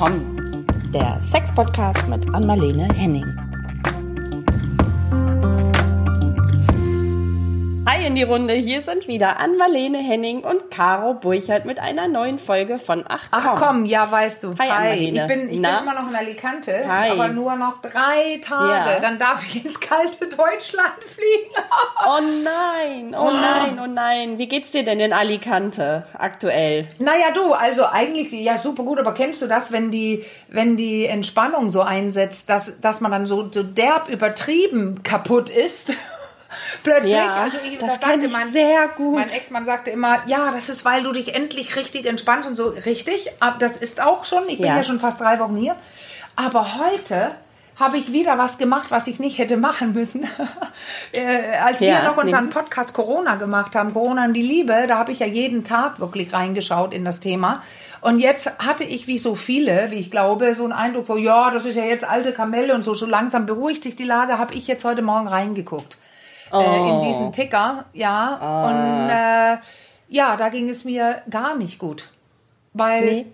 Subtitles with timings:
[0.00, 0.66] willkommen.
[0.94, 3.49] Der Sex-Podcast mit Anmalene Henning.
[8.00, 12.38] Hi in die Runde, hier sind wieder Ann-Marlene Henning und Caro Burchardt mit einer neuen
[12.38, 13.40] Folge von Ach komm.
[13.44, 14.54] Ach komm, ja, weißt du.
[14.58, 15.20] Hi, Ann-Marlene.
[15.20, 17.10] Ich, bin, ich bin immer noch in Alicante, Hi.
[17.10, 18.90] aber nur noch drei Tage.
[18.92, 19.00] Ja.
[19.00, 21.54] Dann darf ich ins kalte Deutschland fliegen.
[22.06, 24.38] Oh nein, oh nein, oh nein.
[24.38, 26.88] Wie geht's dir denn in Alicante aktuell?
[27.00, 31.04] naja, du, also eigentlich, ja, super gut, aber kennst du das, wenn die, wenn die
[31.04, 35.92] Entspannung so einsetzt, dass, dass man dann so, so derb übertrieben kaputt ist?
[36.82, 39.14] Plötzlich, Ja, also ich, das sagte kenn ich sehr gut.
[39.14, 42.68] Mein Ex-Mann sagte immer, ja, das ist, weil du dich endlich richtig entspannst und so.
[42.68, 44.48] Richtig, aber das ist auch schon.
[44.48, 44.76] Ich bin Ja.
[44.76, 45.76] ja schon fast drei Wochen hier.
[46.36, 47.32] Aber heute
[47.76, 50.24] habe ich wieder was gemacht, was ich nicht hätte machen müssen.
[51.12, 52.52] äh, als wir Ja, noch unseren nee.
[52.52, 56.32] Podcast Corona gemacht haben, Corona und die Liebe, da habe ich ja jeden Tag wirklich
[56.34, 57.62] reingeschaut in das Thema.
[58.02, 61.50] Und jetzt hatte ich, wie so viele, wie ich glaube, so einen Eindruck, so, ja,
[61.50, 64.54] das ist ja jetzt alte Kamelle und so, so langsam beruhigt sich die Lage, habe
[64.54, 65.96] ich jetzt heute Morgen reingeguckt
[66.52, 66.56] äh,
[66.88, 67.04] in Oh.
[67.06, 68.38] diesen Ticker, ja.
[68.40, 68.68] Ah.
[68.68, 69.62] Und äh,
[70.08, 72.08] ja, da ging es mir gar nicht gut.
[72.72, 73.26] Weil, Nee.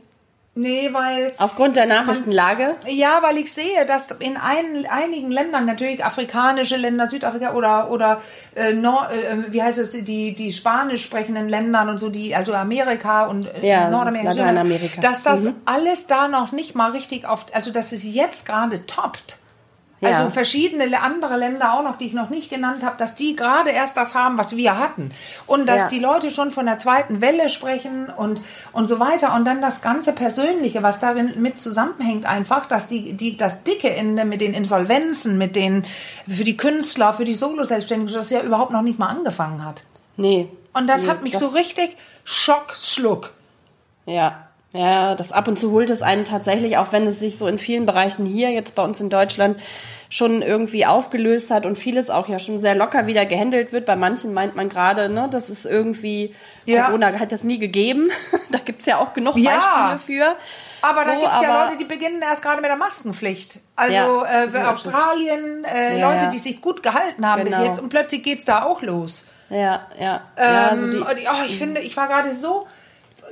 [0.54, 2.76] nee, weil, Aufgrund der Nachrichtenlage?
[2.86, 8.22] ja, weil ich sehe, dass in ein, einigen Ländern, natürlich afrikanische Länder, Südafrika oder, oder
[8.54, 12.54] äh, Nord, äh, wie heißt es, die, die spanisch sprechenden Ländern und so, die, also
[12.54, 15.00] Amerika und äh, Ja, Nordamerika, Lateinamerika.
[15.02, 15.54] dass das Mhm.
[15.66, 19.36] alles da noch nicht mal richtig auf, also dass es jetzt gerade toppt.
[20.00, 20.10] Ja.
[20.10, 23.70] Also verschiedene andere Länder auch noch, die ich noch nicht genannt habe, dass die gerade
[23.70, 25.10] erst das haben, was wir hatten.
[25.46, 25.88] Und dass Ja.
[25.88, 29.34] die Leute schon von der zweiten Welle sprechen und, und so weiter.
[29.34, 33.88] Und dann das ganze Persönliche, was darin mit zusammenhängt, einfach, dass die, die, das dicke
[33.88, 35.84] Ende mit den Insolvenzen, mit den,
[36.28, 39.80] für die Künstler, für die Solo-Selbstständigen, das ja überhaupt noch nicht mal angefangen hat.
[40.18, 40.48] Nee.
[40.74, 43.30] Und das nee, hat mich das- so richtig Schock, Schluck.
[44.04, 44.45] Ja.
[44.76, 47.58] Ja, das ab und zu holt es einen tatsächlich, auch wenn es sich so in
[47.58, 49.58] vielen Bereichen hier jetzt bei uns in Deutschland
[50.08, 53.86] schon irgendwie aufgelöst hat und vieles auch ja schon sehr locker wieder gehandelt wird.
[53.86, 56.34] Bei manchen meint man gerade, ne, das ist irgendwie,
[56.64, 56.86] Ja.
[56.86, 58.10] Corona hat das nie gegeben.
[58.50, 59.96] da gibt's ja auch genug Ja.
[59.96, 60.36] Beispiele für.
[60.82, 63.58] Aber da So, gibt es ja Leute, die beginnen erst gerade mit der Maskenpflicht.
[63.74, 67.56] Also Ja, äh, so Australien, äh, Leute, die sich gut gehalten haben Genau.
[67.58, 69.30] bis jetzt und plötzlich geht's da auch los.
[69.50, 70.22] Ja, ja.
[70.38, 72.66] ja also Ähm, die, oh, ich finde, ich war gerade so,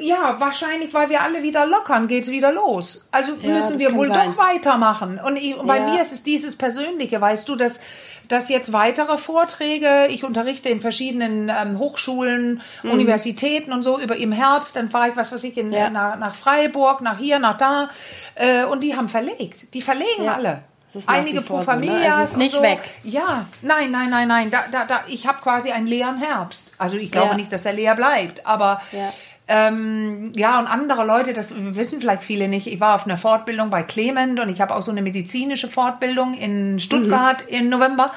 [0.00, 3.08] ja, wahrscheinlich, weil wir alle wieder lockern, geht's wieder los.
[3.12, 4.28] Also Ja, müssen wir wohl sein.
[4.30, 5.20] doch weitermachen.
[5.24, 5.90] Und, ich, bei Ja.
[5.92, 7.80] mir ist es dieses Persönliche, weißt du, dass,
[8.28, 14.32] dass jetzt weitere Vorträge, ich unterrichte in verschiedenen ähm, Hochschulen, Universitäten und so über im
[14.32, 15.72] Herbst, dann fahre ich, was weiß ich, in, Mhm.
[15.74, 15.90] Ja.
[15.90, 17.90] nach, nach Freiburg, nach hier, nach da.
[18.34, 19.74] Äh, und die haben verlegt.
[19.74, 20.62] Die verlegen alle.
[21.08, 21.64] Einige pro so, ne?
[21.64, 22.06] Familie.
[22.06, 22.78] Es ist nicht weg.
[23.02, 24.50] Ja, nein, nein, nein, nein.
[24.52, 26.70] Da, da, da, ich habe quasi einen leeren Herbst.
[26.78, 27.34] Also ich glaube Ja.
[27.34, 28.46] nicht, dass er leer bleibt.
[28.46, 29.12] Aber Ja.
[29.46, 32.66] Ähm, ja, und andere Leute, das wissen vielleicht viele nicht.
[32.66, 36.34] Ich war auf einer Fortbildung bei Clement und ich habe auch so eine medizinische Fortbildung
[36.34, 37.54] in Stuttgart Mhm.
[37.56, 38.12] im November.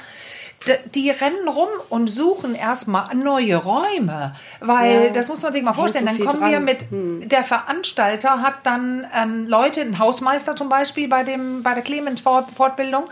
[0.67, 5.09] D- Die rennen rum und suchen erstmal neue Räume, weil Ja.
[5.11, 6.07] das muss man sich mal vorstellen.
[6.07, 6.89] so Dann kommen wir dran.
[6.89, 7.19] Hm.
[7.19, 11.83] mit, der Veranstalter hat dann ähm, Leute, ein Hausmeister zum Beispiel bei, dem, bei der
[11.83, 13.03] Clement-Fortbildung,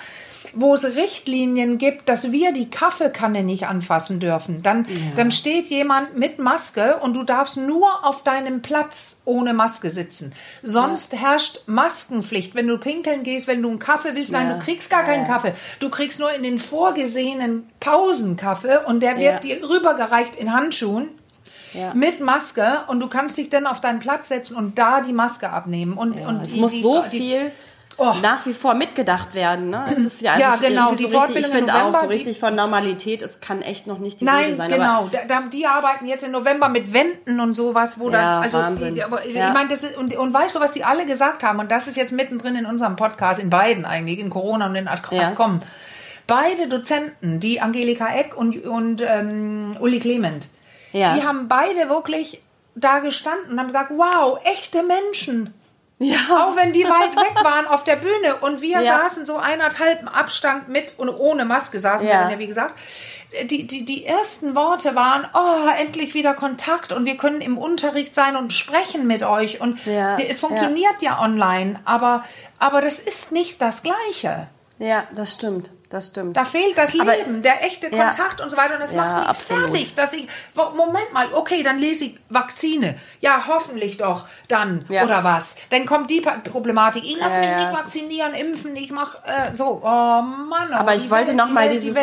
[0.54, 4.62] wo es Richtlinien gibt, dass wir die Kaffeekanne nicht anfassen dürfen.
[4.62, 4.86] Dann,
[5.16, 10.34] dann steht jemand mit Maske und du darfst nur auf deinem Platz ohne Maske sitzen.
[10.64, 12.56] Sonst herrscht Maskenpflicht.
[12.56, 14.54] Wenn du pinkeln gehst, wenn du einen Kaffee willst, nein, Ja.
[14.58, 15.54] du kriegst gar keinen Kaffee.
[15.80, 19.56] Du kriegst nur in den vorgesehenen Pausen Kaffee und der wird Ja.
[19.58, 21.10] dir rübergereicht in Handschuhen
[21.74, 21.94] ja.
[21.94, 25.50] mit Maske und du kannst dich dann auf deinen Platz setzen und da die Maske
[25.50, 25.94] abnehmen.
[25.98, 27.52] Und, und es die- muss so die- viel
[27.98, 28.14] Oh.
[28.22, 29.70] nach wie vor mitgedacht werden.
[29.70, 29.86] Ne?
[29.90, 32.40] Es ist ja, also Ja, genau, irgendwie die So richtig, ich finde auch, so richtig
[32.40, 34.74] von Normalität, es kann echt noch nicht die Rede Nein, sein.
[34.82, 35.24] Aber genau.
[35.30, 39.02] Da, die arbeiten jetzt im November mit Wänden und sowas, wo Ja, dann, also, Wahnsinn.
[39.02, 39.48] aber Ja.
[39.48, 41.60] ich meine, das ist, und, und weißt du, was die alle gesagt haben?
[41.60, 44.88] Und das ist jetzt mittendrin in unserem Podcast, in beiden eigentlich, in Corona und in
[44.90, 45.34] Ach, Ja.
[46.28, 50.48] Beide Dozenten, die Angelika Eck und, und ähm, Uli Clement,
[50.92, 51.14] Ja.
[51.16, 52.42] die haben beide wirklich
[52.76, 55.54] da gestanden und haben gesagt, wow, echte Menschen.
[55.98, 59.00] Ja, Auch wenn die weit weg waren auf der Bühne und wir Ja.
[59.04, 62.26] saßen so eineinhalb Abstand mit und ohne Maske saßen Ja.
[62.26, 62.74] wir ja, wie gesagt.
[63.50, 68.16] Die, die, die ersten Worte waren, oh, endlich wieder Kontakt und wir können im Unterricht
[68.16, 69.60] sein und sprechen mit euch.
[69.62, 71.20] Und Ja, es funktioniert ja.
[71.22, 72.24] online, aber,
[72.60, 74.48] aber das ist nicht das Gleiche.
[74.80, 76.36] Ja, das stimmt, das stimmt.
[76.36, 78.08] Da fehlt das Aber- Leben, der echte Ja.
[78.08, 78.74] Kontakt und so weiter.
[78.76, 79.70] Und das Ja, macht mich absolut.
[79.70, 82.96] fertig, dass ich, Moment mal, okay, dann lese ich Vakzine.
[83.22, 85.04] Ja, hoffentlich doch dann, Ja.
[85.04, 85.56] oder was.
[85.70, 87.04] Dann kommt die Problematik.
[87.04, 89.82] Ich lasse Ja, mich ja, nicht vakzinieren, impfen, ich mach äh, so.
[89.84, 89.88] Oh
[90.22, 90.74] Mann.
[90.74, 91.96] Aber die ich wollte Welt, noch die mal dieses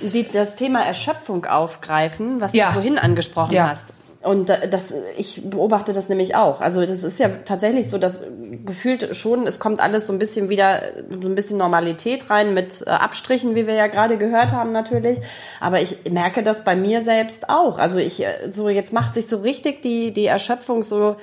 [0.00, 2.68] Die das Thema Erschöpfung aufgreifen, was Ja.
[2.68, 3.68] du vorhin angesprochen Ja.
[3.68, 3.92] hast.
[4.22, 6.60] Und das, ich beobachte das nämlich auch.
[6.60, 8.24] Also das ist ja tatsächlich so, dass
[8.64, 12.82] gefühlt schon, es kommt alles so ein bisschen wieder, so ein bisschen Normalität rein mit
[12.86, 15.18] äh, Abstrichen, wie wir ja gerade gehört haben natürlich.
[15.60, 17.78] Aber ich merke das bei mir selbst auch.
[17.78, 21.16] Also ich, äh, so jetzt macht sich so richtig die, die Erschöpfung so,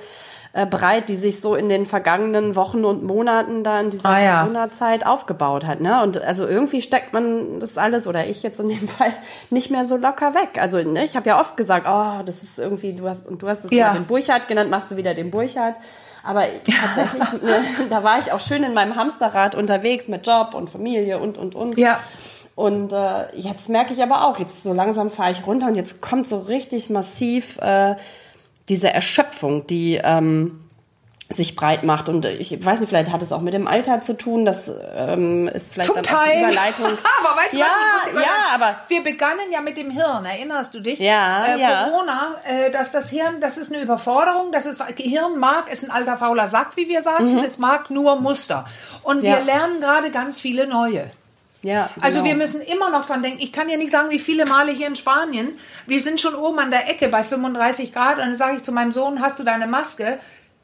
[0.52, 4.20] äh, breit, die sich so in den vergangenen Wochen und Monaten da in dieser Ah,
[4.20, 4.40] ja.
[4.42, 5.80] Corona-Zeit aufgebaut hat.
[5.80, 6.02] Ne?
[6.02, 9.12] Und also irgendwie steckt man das alles, oder ich jetzt in dem Fall,
[9.50, 10.58] nicht mehr so locker weg.
[10.60, 13.48] Also ne, ich habe ja oft gesagt, oh, das ist irgendwie, du hast, und du
[13.48, 13.92] hast es Ja.
[13.92, 15.76] den Burchard genannt, machst du wieder den Burchard.
[16.24, 17.54] Aber tatsächlich, ne,
[17.88, 21.54] da war ich auch schön in meinem Hamsterrad unterwegs mit Job und Familie und, und,
[21.54, 21.78] und.
[21.78, 22.00] Ja.
[22.56, 26.02] Und äh, jetzt merke ich aber auch, jetzt so langsam fahre ich runter und jetzt
[26.02, 27.94] kommt so richtig massiv äh,
[28.68, 30.60] diese Erschöpfung, die ähm,
[31.32, 32.08] sich breit macht.
[32.08, 34.44] Und ich weiß nicht, vielleicht hat es auch mit dem Alter zu tun.
[34.44, 36.40] Das ähm, ist vielleicht Zum dann auch die Teil.
[36.40, 36.86] Überleitung.
[37.20, 38.06] aber weißt du ja, was?
[38.08, 40.24] Ich muss ja, aber wir begannen ja mit dem Hirn.
[40.24, 40.98] Erinnerst du dich?
[40.98, 41.84] Ja, äh, ja.
[41.84, 44.50] Corona, äh, dass das Hirn, das ist eine Überforderung.
[44.50, 47.42] Das ist Gehirn mag ist ein alter fauler Sack, wie wir sagen.
[47.44, 48.66] Es mag nur Muster.
[49.02, 49.46] Und wir Mhm.
[49.48, 49.54] Ja.
[49.54, 51.10] lernen gerade ganz viele neue.
[51.62, 52.30] Ja, Also genau.
[52.30, 53.40] wir müssen immer noch dran denken.
[53.40, 55.58] Ich kann dir nicht sagen, wie viele Male hier in Spanien.
[55.86, 58.72] Wir sind schon oben an der Ecke bei 35 Grad und dann sage ich zu
[58.72, 60.18] meinem Sohn, hast du deine Maske?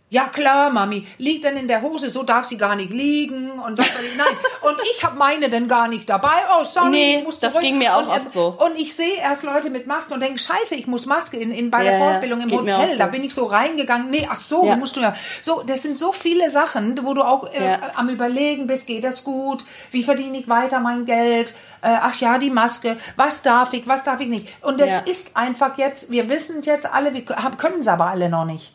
[0.08, 1.04] Ja klar, Mami.
[1.18, 2.10] Liegt denn in der Hose?
[2.10, 3.50] So darf sie gar nicht liegen.
[3.50, 4.36] Und sagt er, nein.
[4.62, 6.36] Und ich habe meine denn gar nicht dabei.
[6.56, 7.64] Oh, sorry, Nee, ich muss das zurück.
[7.64, 8.56] ging mir auch und, oft so.
[8.56, 11.72] Und ich sehe erst Leute mit Masken und denke, scheiße, ich muss Maske in, in
[11.72, 12.88] bei der Ja, Fortbildung im Hotel.
[12.90, 12.98] so.
[12.98, 14.08] Da bin ich so reingegangen.
[14.08, 14.76] Nee, ach so, Ja.
[14.76, 15.12] musst du ja.
[15.42, 17.78] So, das sind so viele Sachen, wo du auch äh, Ja.
[17.96, 19.64] am überlegen bist, geht das gut?
[19.90, 21.50] Wie verdiene ich weiter mein Geld?
[21.82, 22.96] Äh, ach ja, die Maske.
[23.16, 23.88] Was darf ich?
[23.88, 24.46] Was darf ich nicht?
[24.64, 28.44] Und das ist einfach jetzt, wir wissen jetzt alle, wir können es aber alle noch
[28.44, 28.72] nicht.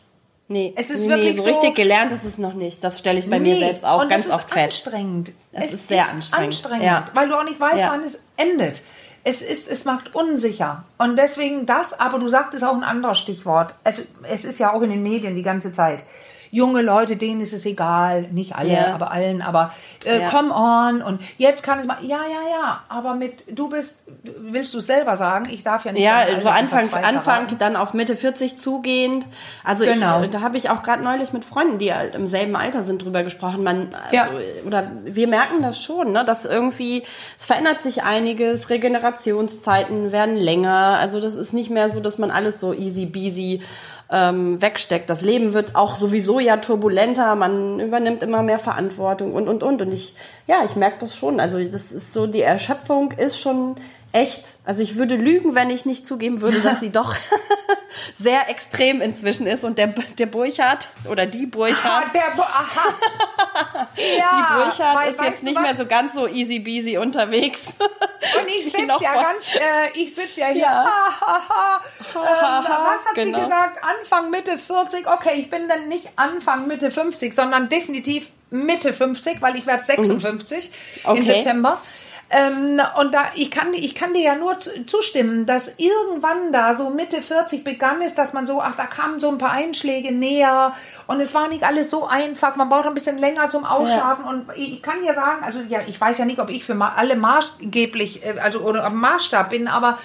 [0.52, 2.84] Nee, Es ist nee, wirklich so so- richtig gelernt ist es noch nicht.
[2.84, 4.86] Das stelle ich bei mir Nee, selbst auch und ganz es oft fest.
[4.86, 5.32] Anstrengend.
[5.52, 6.84] Es es ist sehr anstrengend.
[6.84, 7.04] Ja.
[7.14, 7.90] weil du auch nicht weißt, Ja.
[7.90, 8.82] wann es endet.
[9.24, 10.84] Es ist, es macht unsicher.
[10.98, 13.74] Und deswegen das, aber du sagtest auch ein anderes Stichwort.
[13.84, 16.04] Also, es ist ja auch in den Medien die ganze Zeit.
[16.54, 18.94] Junge Leute, denen ist es egal, nicht alle, Ja.
[18.94, 19.72] aber allen, aber
[20.04, 20.28] äh, Ja.
[20.28, 24.02] come on und jetzt kann es mal, ja, ja, ja, aber mit, du bist,
[24.36, 25.48] willst du es selber sagen?
[25.50, 26.02] Ich darf ja nicht.
[26.04, 29.26] Ja, deine so Anfang, Anfang, dann auf Mitte 40 zugehend.
[29.64, 30.22] Also Genau.
[30.22, 33.02] ich, da habe ich auch gerade neulich mit Freunden, die halt im selben Alter sind,
[33.02, 33.62] drüber gesprochen.
[33.64, 34.28] Man, also, Ja.
[34.66, 37.02] Oder wir merken das schon, ne, dass irgendwie,
[37.38, 40.98] es verändert sich einiges, Regenerationszeiten werden länger.
[41.00, 43.62] Also das ist nicht mehr so, dass man alles so easy beasy
[44.12, 45.08] ähm, wegsteckt.
[45.08, 49.80] Das Leben wird auch sowieso ja turbulenter, man übernimmt immer mehr Verantwortung und, und, und.
[49.80, 50.14] Und ich,
[50.46, 51.40] ja, ich merke das schon.
[51.40, 53.76] Also das ist so, die Erschöpfung ist schon
[54.12, 54.56] echt.
[54.64, 57.16] Also ich würde lügen, wenn ich nicht zugeben würde, dass sie doch
[58.18, 59.64] sehr extrem inzwischen ist.
[59.64, 59.88] Und der,
[60.18, 62.96] der Burchardt oder die Ah, Burchardt, der, aha.
[63.96, 65.62] ja, die Burchardt weil, ist jetzt nicht was?
[65.62, 67.60] mehr so ganz so easy beasy unterwegs.
[68.40, 70.62] Und ich sitze ja ganz, äh, ich sitze ja hier.
[70.62, 70.84] Ja.
[70.84, 71.80] Ha, ha, ha.
[72.14, 73.38] Ähm, was hat genau.
[73.38, 73.78] sie gesagt?
[73.82, 75.06] Anfang, Mitte 40.
[75.08, 79.82] Okay, ich bin dann nicht Anfang, Mitte 50, sondern definitiv Mitte 50, weil ich werde
[79.82, 80.70] 56
[81.04, 81.18] im Mhm.
[81.18, 81.22] Okay.
[81.22, 81.80] September.
[82.34, 86.72] Ähm, und da, ich kann, ich kann dir ja nur zu- zustimmen, dass irgendwann da
[86.72, 90.12] so Mitte 40 begann ist, dass man so, ach, da kamen so ein paar Einschläge
[90.12, 90.74] näher
[91.08, 92.56] und es war nicht alles so einfach.
[92.56, 96.00] Man braucht ein bisschen länger zum Ausschlafen und ich kann dir sagen, also ja, ich
[96.00, 99.98] weiß ja nicht, ob ich für alle maßgeblich, äh, also oder am Maßstab bin, aber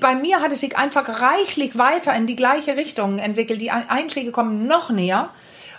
[0.00, 3.60] bei mir hat es sich einfach reichlich weiter in die gleiche Richtung entwickelt.
[3.62, 5.30] Die Ein- Einschläge kommen noch näher.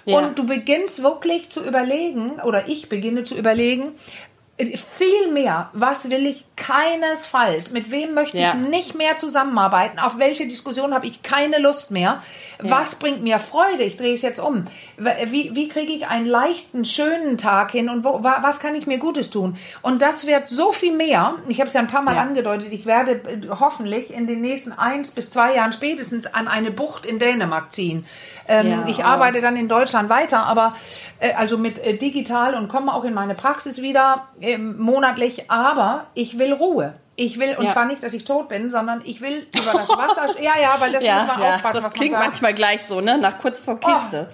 [0.05, 0.17] Ja.
[0.17, 3.91] Und du beginnst wirklich zu überlegen, oder ich beginne zu überlegen,
[4.57, 8.49] viel mehr, was will ich keinesfalls, mit wem möchte Ja.
[8.49, 12.21] ich nicht mehr zusammenarbeiten, auf welche Diskussion habe ich keine Lust mehr,
[12.59, 14.65] was bringt mir Freude, ich drehe es jetzt um,
[14.97, 18.87] wie, wie kriege ich einen leichten, schönen Tag hin und wo, wa- was kann ich
[18.87, 19.57] mir Gutes tun?
[19.83, 22.21] Und das wird so viel mehr, ich habe es ja ein paar Mal Ja.
[22.21, 26.71] angedeutet, ich werde äh, hoffentlich in den nächsten eins bis zwei Jahren spätestens an eine
[26.71, 28.05] Bucht in Dänemark ziehen.
[28.47, 30.75] Ähm, Ja, ich arbeite dann in Deutschland weiter, aber
[31.19, 36.07] äh, also mit äh, digital und komme auch in meine Praxis wieder ähm, monatlich, aber
[36.15, 36.93] ich will Ruhe.
[37.15, 37.73] Ich will, und Ja.
[37.73, 40.39] zwar nicht, dass ich tot bin, sondern ich will über das Wasser.
[40.41, 43.01] ja, ja, weil das muss ja, man ja, aufpassen, das klingt man manchmal gleich so,
[43.01, 43.17] ne?
[43.17, 44.29] Nach kurz vor Kiste.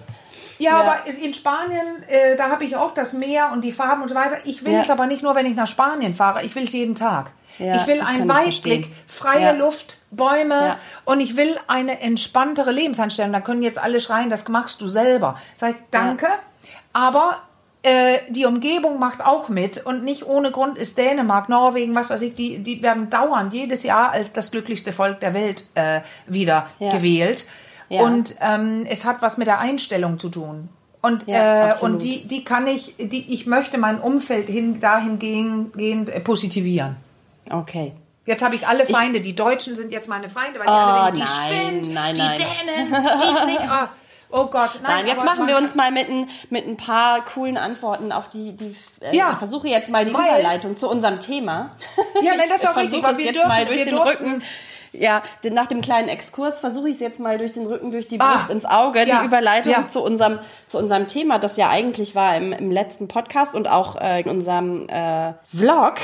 [0.58, 0.80] Ja, Ja.
[0.80, 4.14] aber in Spanien, äh, da habe ich auch das Meer und die Farben und so
[4.14, 4.36] weiter.
[4.44, 6.44] Ich will es aber nicht nur, wenn ich nach Spanien fahre.
[6.44, 7.32] Ich will es jeden Tag.
[7.58, 9.56] Ich will einen Weitblick, freie.
[9.56, 13.32] Luft, Bäume und ich will eine entspanntere Lebenseinstellung.
[13.32, 15.36] Da können jetzt alle schreien, das machst du selber.
[15.56, 16.28] Sag ich, danke,
[16.92, 17.38] aber
[17.84, 22.22] äh, die Umgebung macht auch mit und nicht ohne Grund ist Dänemark, Norwegen, was weiß
[22.22, 26.66] ich, die, die werden dauernd jedes Jahr als das glücklichste Volk der Welt äh, wieder
[26.80, 26.88] Ja.
[26.88, 27.44] gewählt.
[27.90, 28.00] Ja.
[28.02, 30.68] Und ähm, es hat was mit der Einstellung zu tun.
[31.02, 36.08] Und, Ja, äh, und die, die kann ich, die, ich möchte mein Umfeld hin, dahingehend
[36.08, 36.96] äh, positivieren.
[37.50, 37.92] Okay.
[38.26, 39.20] Jetzt habe ich alle Feinde.
[39.20, 42.14] die Deutschen sind jetzt meine Feinde, weil die Oh, alle denken, die nein, spinnt, nein,
[42.14, 42.38] die nein.
[42.38, 43.60] Dänen, die ist nicht.
[43.70, 43.86] Oh,
[44.34, 44.92] oh Gott, nein.
[44.98, 48.52] Nein, jetzt machen wir uns mal mit ein, mit ein paar coolen Antworten auf die,
[48.52, 49.30] die äh, Ja.
[49.32, 51.70] ich versuche jetzt mal die Weil- Überleitung zu unserem Thema.
[52.22, 54.24] Ja, nein, das ist auch richtig, weil wir jetzt dürfen, mal durch wir den durften,
[54.26, 54.42] Rücken.
[54.96, 58.20] Ja, nach dem kleinen Exkurs versuche ich es jetzt mal durch den Rücken, durch die
[58.20, 59.88] Ah, Brust ins Auge, ja, die Überleitung ja.
[59.88, 60.38] zu unserem
[60.68, 64.28] zu unserem Thema, das ja eigentlich war im, im letzten Podcast und auch äh, in
[64.28, 65.94] unserem äh, Vlog.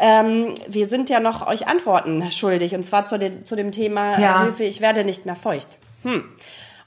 [0.00, 4.16] Ähm, wir sind ja noch euch Antworten schuldig und zwar zu, den, zu dem Thema
[4.16, 4.42] äh, Ja.
[4.44, 5.76] Hilfe, ich werde nicht mehr feucht.
[6.02, 6.24] Hm.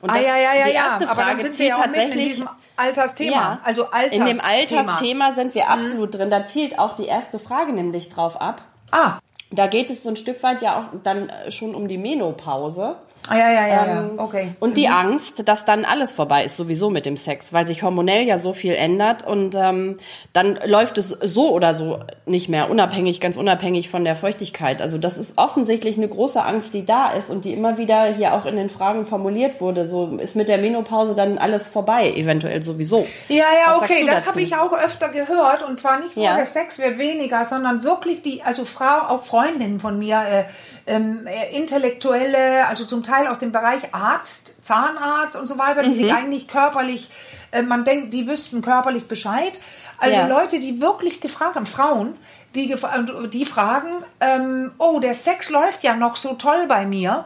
[0.04, 0.86] Und Ah, das- ja, ja, ja, die ja.
[0.90, 3.32] erste Aber dann Frage sind wir zielt ja mitten in tatsächlich diesem Altersthema.
[3.36, 5.36] ja, Also Alters in dem Altersthema Mhm.
[5.36, 6.30] sind wir absolut drin.
[6.30, 8.62] Da zielt auch die erste Frage nämlich drauf ab.
[8.92, 9.20] Ah,
[9.50, 12.96] Da geht es so ein Stück weit ja auch dann schon um die Menopause.
[13.30, 14.24] Ah ja, ja, ja, Ähm, ja.
[14.24, 14.56] okay.
[14.60, 18.24] Und die Angst, dass dann alles vorbei ist, sowieso mit dem Sex, weil sich hormonell
[18.24, 19.98] ja so viel ändert und ähm,
[20.34, 24.82] dann läuft es so oder so nicht mehr, unabhängig, ganz unabhängig von der Feuchtigkeit.
[24.82, 28.34] Also das ist offensichtlich eine große Angst, die da ist und die immer wieder hier
[28.34, 29.86] auch in den Fragen formuliert wurde.
[29.86, 33.08] So ist mit der Menopause dann alles vorbei, eventuell sowieso.
[33.30, 35.64] Ja, Was ja, sagst okay, das habe ich auch öfter gehört.
[35.64, 36.36] Und zwar nicht nur Ja.
[36.36, 40.44] der Sex wird weniger, sondern wirklich die, also Frau, auch Freundinnen von mir, äh,
[40.86, 45.90] ähm, äh, Intellektuelle, also zum Teil aus dem Bereich Arzt, Zahnarzt und so weiter, die
[45.90, 45.94] Mhm.
[45.94, 47.10] sich eigentlich körperlich,
[47.52, 49.60] äh, man denkt, die wüssten körperlich Bescheid.
[49.98, 50.28] Also Ja.
[50.28, 52.18] Leute, die wirklich gefragt haben, Frauen,
[52.56, 56.86] die, gef- und die fragen, ähm, oh, der Sex läuft ja noch so toll bei
[56.86, 57.26] mir.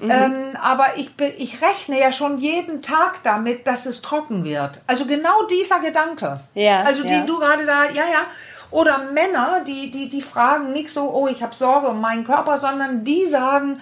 [0.00, 0.10] Mhm.
[0.12, 4.80] Ähm, aber ich, ich rechne ja schon jeden Tag damit, dass es trocken wird.
[4.86, 6.38] Also genau dieser Gedanke.
[6.54, 7.20] Ja, Also ja.
[7.20, 8.20] die du gerade da, ja, ja.
[8.70, 12.58] Oder Männer, die, die, die fragen nicht so, oh, ich habe Sorge um meinen Körper,
[12.58, 13.80] sondern die sagen,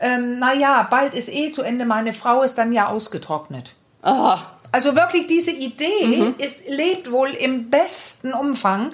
[0.00, 3.74] ähm, naja, bald ist eh zu Ende, meine Frau ist dann ja ausgetrocknet.
[4.02, 4.36] Oh,
[4.72, 6.34] Also wirklich diese Idee Mhm.
[6.38, 8.92] ist, lebt wohl im besten Umfang.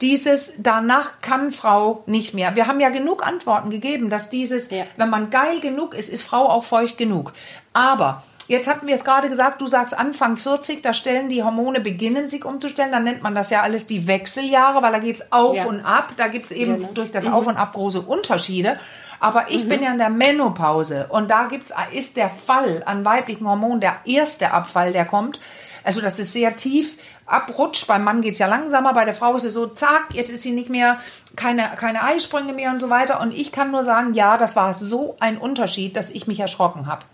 [0.00, 2.54] Dieses danach kann Frau nicht mehr.
[2.56, 4.84] Wir haben ja genug Antworten gegeben, dass dieses, Ja.
[4.96, 7.32] wenn man geil genug ist, ist Frau auch feucht genug.
[7.72, 11.80] Aber jetzt hatten wir es gerade gesagt, du sagst Anfang 40, da stellen die Hormone
[11.80, 12.92] beginnen sich umzustellen.
[12.92, 15.64] Dann nennt man das ja alles die Wechseljahre, weil da geht es auf Ja.
[15.66, 16.12] und ab.
[16.16, 16.90] Da gibt es eben Genau.
[16.94, 18.78] durch das Auf und Ab große Unterschiede.
[19.20, 23.48] Aber ich bin ja in der Menopause und da gibt's, ist der Fall an weiblichen
[23.48, 25.40] Hormonen der erste Abfall, der kommt.
[25.82, 27.86] Also das ist sehr tief abrutscht.
[27.86, 30.52] Beim Mann geht's ja langsamer, bei der Frau ist es so, zack, jetzt ist sie
[30.52, 30.98] nicht mehr,
[31.36, 33.20] keine, keine Eisprünge mehr und so weiter.
[33.20, 36.86] Und ich kann nur sagen, ja, das war so ein Unterschied, dass ich mich erschrocken
[36.86, 37.06] habe.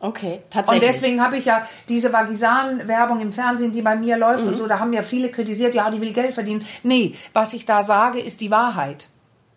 [0.00, 0.90] Okay, Und tatsächlich.
[0.90, 4.78] deswegen habe ich ja diese Vagisan-Werbung im Fernsehen, die bei mir läuft und so, da
[4.78, 6.66] haben ja viele kritisiert, ja, die will Geld verdienen.
[6.82, 9.06] Nee, was ich da sage, ist die Wahrheit.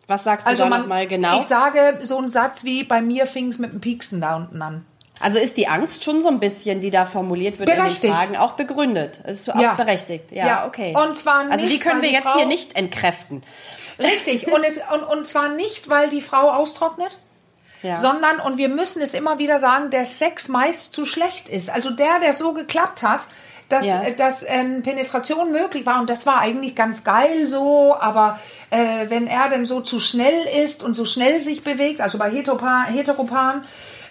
[0.08, 1.40] Was sagst du Also da man, nochmal genau?
[1.40, 4.62] ich sage so einen Satz wie, bei mir fing es mit dem Pieksen da unten
[4.62, 4.86] an.
[5.24, 8.04] Also ist die Angst schon so ein bisschen, die da formuliert wird in Berechtigt.
[8.06, 9.20] den Fragen, auch begründet?
[9.20, 9.76] Ist auch Ja.
[9.76, 10.32] berechtigt.
[10.32, 10.66] Ja, Ja.
[10.68, 10.96] okay.
[10.98, 13.44] Und zwar also die nicht, können wir die jetzt Frau- hier nicht entkräften.
[14.00, 14.52] Richtig.
[14.52, 17.16] Und, es, und, und zwar nicht, weil die Frau austrocknet,
[17.84, 17.98] Ja.
[17.98, 21.70] sondern, und wir müssen es immer wieder sagen, der Sex meist zu schlecht ist.
[21.70, 23.28] Also der, der so geklappt hat,
[23.70, 24.04] dass, Ja.
[24.04, 29.10] äh, dass ähm, Penetration möglich war und das war eigentlich ganz geil so, aber äh,
[29.10, 32.84] wenn er dann so zu schnell ist und so schnell sich bewegt, also bei Heteropa
[32.84, 33.62] Heteroparen,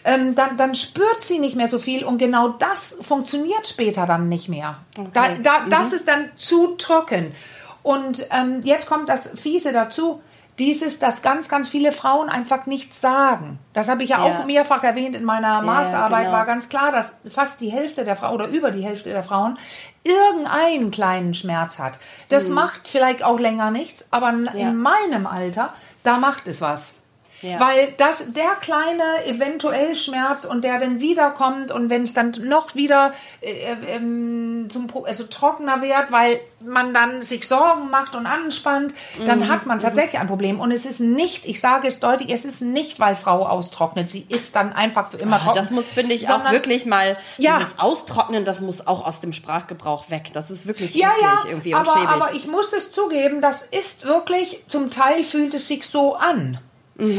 [0.05, 4.29] ähm, dann, dann spürt sie nicht mehr so viel und genau das funktioniert später dann
[4.31, 4.79] nicht mehr.
[5.13, 7.35] Da, da, Das ist dann zu trocken.
[7.83, 10.23] Und ähm, jetzt kommt das Fiese dazu,
[10.59, 13.59] dieses, dass ganz, ganz viele Frauen einfach nichts sagen.
[13.73, 14.41] Das habe ich ja, Ja.
[14.41, 16.37] auch mehrfach erwähnt in meiner Masterarbeit, genau.
[16.37, 19.59] war ganz klar, dass fast die Hälfte der Frauen oder über die Hälfte der Frauen
[20.05, 21.99] irgendeinen kleinen Schmerz hat.
[22.29, 24.45] Das macht vielleicht auch länger nichts, aber Mhm.
[24.55, 24.69] Ja.
[24.69, 26.97] in meinem Alter, da macht es was.
[27.43, 27.59] Ja.
[27.59, 32.75] Weil das, der kleine eventuell Schmerz und der dann wiederkommt und wenn es dann noch
[32.75, 38.93] wieder äh, ähm, zum, also trockener wird, weil man dann sich Sorgen macht und anspannt,
[39.27, 39.49] dann Mhm.
[39.49, 40.61] hat man tatsächlich ein Problem.
[40.61, 44.11] Und es ist nicht, ich sage es deutlich, es ist nicht, weil Frau austrocknet.
[44.11, 45.51] Sie ist dann einfach für immer trocken.
[45.59, 47.57] Ah, Das muss, finde ich, auch Sondern- wirklich mal, Ja.
[47.59, 50.31] dieses Austrocknen, das muss auch aus dem Sprachgebrauch weg.
[50.35, 52.09] Das ist wirklich Ja, ja, irgendwie und aber, schäbig.
[52.09, 56.59] aber ich muss es zugeben, das ist wirklich, zum Teil fühlt es sich so an.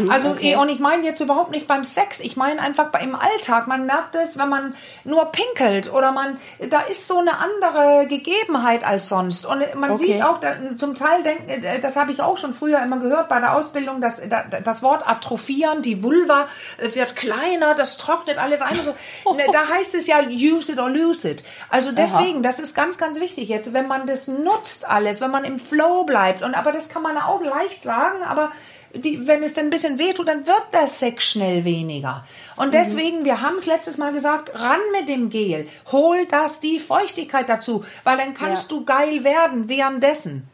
[0.10, 0.56] Also, Mhm, okay.
[0.58, 3.66] und ich meine jetzt überhaupt nicht beim Sex, ich meine einfach bei, im Alltag.
[3.66, 4.76] Man merkt es, wenn man
[5.06, 6.38] nur pinkelt oder man,
[6.70, 9.44] da ist so eine andere Gegebenheit als sonst.
[9.46, 10.06] Und man Okay.
[10.06, 13.28] sieht auch, da, zum Teil, denk, äh, das habe ich auch schon früher immer gehört
[13.28, 16.48] bei der Ausbildung, dass da, das Wort atrophieren, die Vulva
[16.78, 18.80] äh, wird kleiner, das trocknet alles ein.
[18.84, 18.94] So.
[19.34, 21.44] Ne, Da heißt es ja use it or lose it.
[21.70, 25.44] Also deswegen, das ist ganz, ganz wichtig jetzt, wenn man das nutzt alles, wenn man
[25.46, 26.42] im Flow bleibt.
[26.44, 28.52] Und aber das kann man auch leicht sagen, aber
[28.94, 32.24] die, wenn es dann ein bisschen wehtut, dann wird der Sex schnell weniger.
[32.56, 32.64] Mhm.
[32.64, 35.68] Und deswegen, wir haben es letztes Mal gesagt, ran mit dem Gel.
[35.92, 38.78] Hol das die Feuchtigkeit dazu, weil dann kannst Ja.
[38.78, 40.48] du geil werden währenddessen.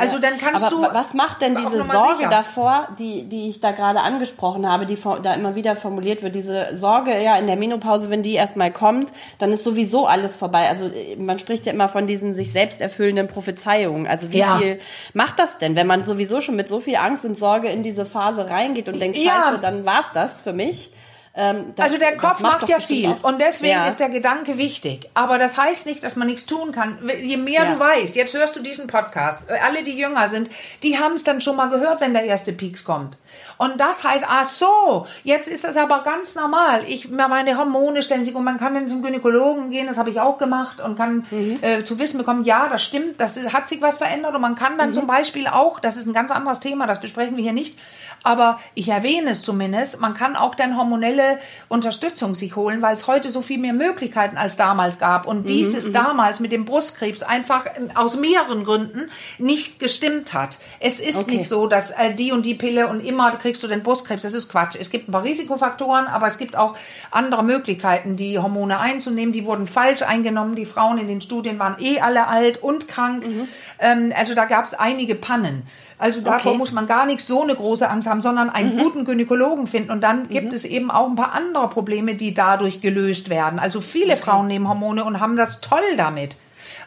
[0.00, 0.94] Also dann kannst Aber du.
[0.94, 2.28] was macht denn diese Sorge sicher.
[2.30, 6.76] davor, die, die ich da gerade angesprochen habe, die da immer wieder formuliert wird, diese
[6.76, 10.68] Sorge ja in der Menopause, wenn die erstmal kommt, dann ist sowieso alles vorbei.
[10.68, 14.06] Also äh, man spricht ja immer von diesen sich selbst erfüllenden Prophezeiungen.
[14.06, 14.58] Also wie Ja.
[14.58, 14.78] viel
[15.14, 18.06] macht das denn, wenn man sowieso schon mit so viel Angst und Sorge in diese
[18.06, 19.32] Phase reingeht und denkt, Ja.
[19.44, 20.90] scheiße, dann war's das für mich.
[21.32, 23.86] Ähm, das- Also der Kopf macht doch ja viel auch- und deswegen Ja.
[23.86, 25.08] ist der Gedanke wichtig.
[25.14, 26.98] Aber das heißt nicht, dass man nichts tun kann.
[27.22, 27.72] Je mehr Ja.
[27.72, 30.50] du weißt, jetzt hörst du diesen Podcast, alle, die jünger sind,
[30.82, 33.16] die haben es dann schon mal gehört, wenn der erste Peaks kommt.
[33.58, 36.82] Und das heißt, ach so, jetzt ist das aber ganz normal.
[36.88, 40.18] Ich, meine Hormone stellen sich und man kann dann zum Gynäkologen gehen, das habe ich
[40.20, 41.58] auch gemacht und kann Mhm.
[41.60, 44.74] äh, zu wissen bekommen, ja, das stimmt, das hat sich was verändert und man kann
[44.74, 44.78] Mhm.
[44.78, 47.78] dann zum Beispiel auch, das ist ein ganz anderes Thema, das besprechen wir hier nicht,
[48.22, 53.06] aber ich erwähne es zumindest, man kann auch dann hormonelle Unterstützung sich holen, weil es
[53.06, 55.26] heute so viel mehr Möglichkeiten als damals gab.
[55.26, 60.58] Und dieses damals mit dem Brustkrebs einfach äh, aus mehreren Gründen nicht gestimmt hat.
[60.80, 61.38] Es ist Okay.
[61.38, 64.22] nicht so, dass äh, die und die Pille und immer kriegst du den Brustkrebs.
[64.22, 64.76] Das ist Quatsch.
[64.78, 66.76] Es gibt ein paar Risikofaktoren, aber es gibt auch
[67.10, 69.32] andere Möglichkeiten, die Hormone einzunehmen.
[69.32, 70.54] Die wurden falsch eingenommen.
[70.56, 73.24] Die Frauen in den Studien waren eh alle alt und krank.
[73.78, 75.62] Ähm, also da gab es einige Pannen.
[76.00, 76.58] Also davor Okay.
[76.58, 79.90] muss man gar nicht so eine große Angst haben, sondern einen guten Gynäkologen finden.
[79.90, 83.58] Und dann gibt es eben auch ein paar andere Probleme, die dadurch gelöst werden.
[83.58, 86.36] Also viele Frauen nehmen Hormone und haben das toll damit.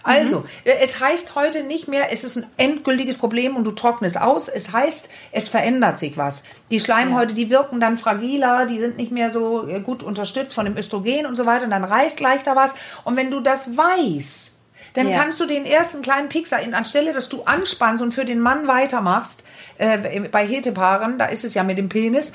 [0.05, 4.20] Also, äh, es heißt heute nicht mehr, es ist ein endgültiges Problem und du trocknest
[4.20, 4.50] aus.
[4.50, 6.43] Es heißt, es verändert sich was.
[6.72, 10.65] Die Schleimhäute, die wirken dann fragiler, die sind nicht mehr so äh, gut unterstützt von
[10.65, 12.75] dem Östrogen und so weiter und dann reißt leichter was.
[13.05, 14.60] Und wenn du das weißt,
[14.94, 15.20] dann Ja.
[15.20, 18.68] kannst du den ersten kleinen Pixar, in, anstelle, dass du anspannst und für den Mann
[18.68, 19.44] weitermachst,
[19.78, 22.32] äh, bei Hetepaaren, da ist es ja mit dem Penis,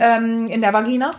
[0.00, 1.10] ähm, in der Vagina,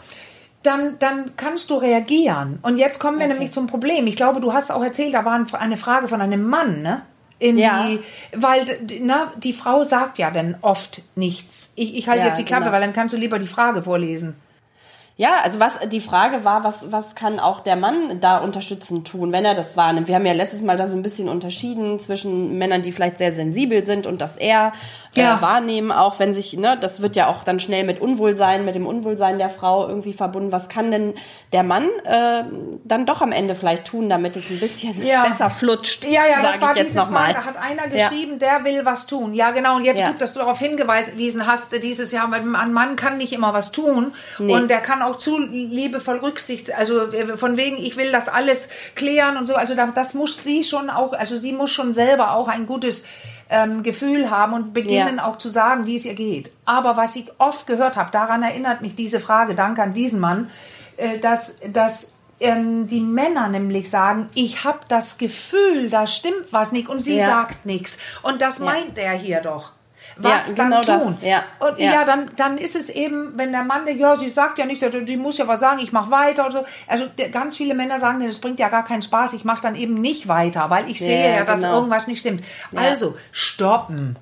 [0.63, 2.59] dann, dann kannst du reagieren.
[2.61, 4.07] Und jetzt kommen wir nämlich zum Problem.
[4.07, 7.01] Ich glaube, du hast auch erzählt, da war ein- eine Frage von einem Mann, ne?
[7.39, 7.85] In Ja.
[7.85, 7.99] die,
[8.33, 8.63] weil
[9.01, 11.73] na, die Frau sagt ja dann oft nichts.
[11.75, 12.73] Ich, ich halte Ja, jetzt die Klappe, genau.
[12.73, 14.35] weil dann kannst du lieber die Frage vorlesen.
[15.15, 19.31] Ja, also was die Frage war, was was kann auch der Mann da unterstützend tun,
[19.31, 20.07] wenn er das wahrnimmt?
[20.07, 23.31] Wir haben ja letztes Mal da so ein bisschen unterschieden zwischen Männern, die vielleicht sehr
[23.31, 24.73] sensibel sind und das eher
[25.13, 25.37] Ja.
[25.37, 28.73] äh, wahrnehmen, auch wenn sich, ne, das wird ja auch dann schnell mit Unwohlsein, mit
[28.73, 30.51] dem Unwohlsein der Frau irgendwie verbunden.
[30.51, 31.13] Was kann denn
[31.51, 32.43] der Mann äh,
[32.83, 35.27] dann doch am Ende vielleicht tun, damit es ein bisschen Ja.
[35.27, 36.05] besser flutscht?
[36.05, 37.33] Ja, ja, das war ich jetzt nochmal.
[37.35, 37.45] Frage.
[37.45, 38.09] Hat einer Ja.
[38.09, 39.35] geschrieben, der will was tun.
[39.35, 39.75] Ja, genau.
[39.75, 40.07] Und jetzt Ja.
[40.09, 43.71] gut, dass du darauf hingewiesen hast, dieses Jahr, weil ein Mann kann nicht immer was
[43.71, 44.13] tun.
[44.39, 44.51] Nee.
[44.55, 48.69] Und der kann auch zu liebevoll Rücksicht, also äh, von wegen, ich will das alles
[48.95, 49.55] klären und so.
[49.55, 53.03] Also da- das muss sie schon auch, also sie muss schon selber auch ein gutes
[53.49, 55.25] ähm, Gefühl haben und beginnen Ja.
[55.25, 56.51] auch zu sagen, wie es ihr geht.
[56.65, 60.49] Aber was ich oft gehört habe, daran erinnert mich diese Frage, danke an diesen Mann,
[60.97, 66.71] äh, dass, dass ähm, die Männer nämlich sagen, ich habe das Gefühl, da stimmt was
[66.71, 67.27] nicht und sie Ja.
[67.27, 67.99] sagt nichts.
[68.23, 69.71] Und das meint er hier doch.
[70.17, 71.03] Was Ja, dann genau das.
[71.03, 71.17] tun?
[71.21, 71.43] Ja.
[71.59, 72.05] Und ja, Ja.
[72.05, 75.17] dann, dann ist es eben, wenn der Mann, denkt, ja, sie sagt ja nichts, die
[75.17, 76.65] muss ja was sagen, ich mache weiter und so.
[76.87, 79.61] Also der, ganz viele Männer sagen, nee, das bringt ja gar keinen Spaß, ich mache
[79.61, 81.75] dann eben nicht weiter, weil ich sehe Ja, ja, dass genau.
[81.75, 82.43] irgendwas nicht stimmt.
[82.75, 84.17] Also stoppen.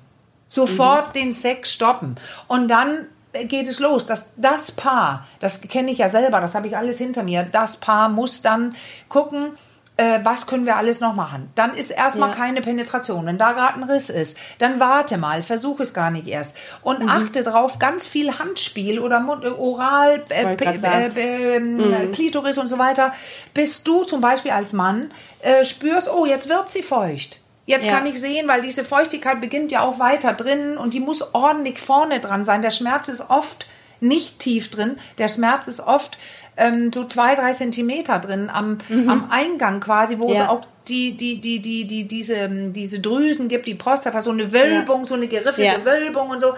[0.48, 1.12] Sofort Mhm.
[1.12, 2.16] den Sex stoppen.
[2.48, 3.06] Und dann
[3.48, 4.04] geht es los.
[4.06, 7.44] Das, das Paar, das kenne ich ja selber, das habe ich alles hinter mir.
[7.44, 8.74] Das Paar muss dann
[9.08, 9.52] gucken,
[9.98, 11.50] äh, was können wir alles noch machen.
[11.54, 12.34] Dann ist erstmal Ja.
[12.34, 13.26] keine Penetration.
[13.26, 16.56] Wenn da gerade ein Riss ist, dann warte mal, versuch es gar nicht erst.
[16.82, 17.08] Und Mhm.
[17.10, 21.16] achte drauf, ganz viel Handspiel oder Mund, äh, Oral, äh, grad P- sagen.
[21.16, 23.12] äh, ähm, Klitoris und so weiter,
[23.52, 27.38] bis du zum Beispiel als Mann äh, spürst, oh, jetzt wird sie feucht.
[27.66, 27.92] Jetzt Ja.
[27.96, 31.78] kann ich sehen, weil diese Feuchtigkeit beginnt ja auch weiter drin und die muss ordentlich
[31.80, 32.62] vorne dran sein.
[32.62, 33.66] Der Schmerz ist oft
[34.00, 34.98] nicht tief drin.
[35.18, 36.18] Der Schmerz ist oft
[36.56, 40.48] ähm, so zwei, drei Zentimeter drin am, am Eingang quasi, wo es Ja.
[40.50, 45.04] auch die, die, die, die, die, diese, diese Drüsen gibt, die Prostata, so eine Wölbung,
[45.04, 45.84] so eine geriffelte Ja.
[45.84, 46.54] Wölbung und so.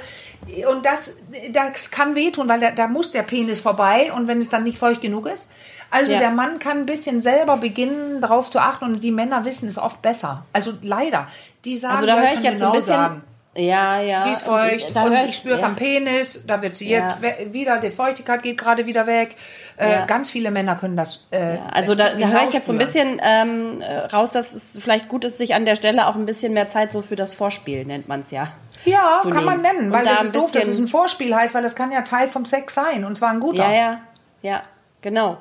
[0.70, 1.18] Und das,
[1.52, 4.78] das kann wehtun, weil da, da muss der Penis vorbei und wenn es dann nicht
[4.78, 5.50] feucht genug ist.
[5.90, 6.18] Also Ja.
[6.18, 9.78] der Mann kann ein bisschen selber beginnen, darauf zu achten und die Männer wissen es
[9.78, 10.44] oft besser.
[10.52, 11.28] Also leider.
[11.64, 12.86] Die sagen, Also da ja, höre ich jetzt so ein genau bisschen.
[12.86, 13.22] sagen.
[13.56, 14.24] Ja, ja.
[14.24, 15.66] Die ist feucht und höre ich spüre es ja.
[15.66, 17.52] am Penis, da wird sie jetzt Ja.
[17.52, 19.36] wieder, die Feuchtigkeit geht gerade wieder weg.
[19.76, 20.06] Äh, Ja.
[20.06, 21.28] Ganz viele Männer können das.
[21.30, 24.78] Äh, Also da, da höre ich jetzt so ein bisschen ähm, äh, raus, dass es
[24.80, 27.32] vielleicht gut ist, sich an der Stelle auch ein bisschen mehr Zeit so für das
[27.32, 28.48] Vorspiel, nennt man es ja.
[28.84, 29.76] Ja, kann man nehmen.
[29.76, 31.92] nennen, Und weil da das ist doof, dass es ein Vorspiel heißt, weil das kann
[31.92, 33.68] ja Teil vom Sex sein und zwar ein guter.
[33.68, 34.00] Ja, ja,
[34.42, 34.62] ja,
[35.00, 35.38] genau.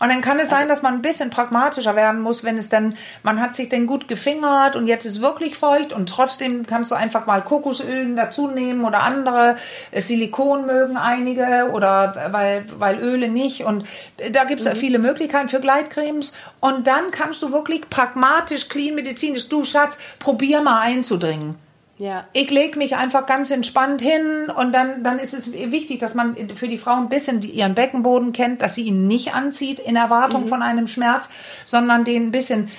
[0.00, 2.96] Und dann kann es sein, dass man ein bisschen pragmatischer werden muss, wenn es dann,
[3.22, 6.94] man hat sich dann gut gefingert und jetzt ist wirklich feucht und trotzdem kannst du
[6.94, 9.56] einfach mal Kokosöl dazu nehmen oder andere.
[9.90, 13.64] Äh, Silikon mögen einige oder weil, weil Öle nicht.
[13.64, 13.84] Und
[14.32, 16.32] da gibt es viele Möglichkeiten für Gleitcremes.
[16.60, 21.56] Und dann kannst du wirklich pragmatisch, clean, medizinisch, du Schatz, probier mal einzudringen.
[22.00, 22.26] Ja.
[22.32, 26.34] Ich lege mich einfach ganz entspannt hin und dann, dann ist es wichtig, dass man
[26.54, 30.46] für die Frau ein bisschen ihren Beckenboden kennt, dass sie ihn nicht anzieht in Erwartung
[30.48, 31.28] von einem Schmerz,
[31.66, 32.70] sondern den ein bisschen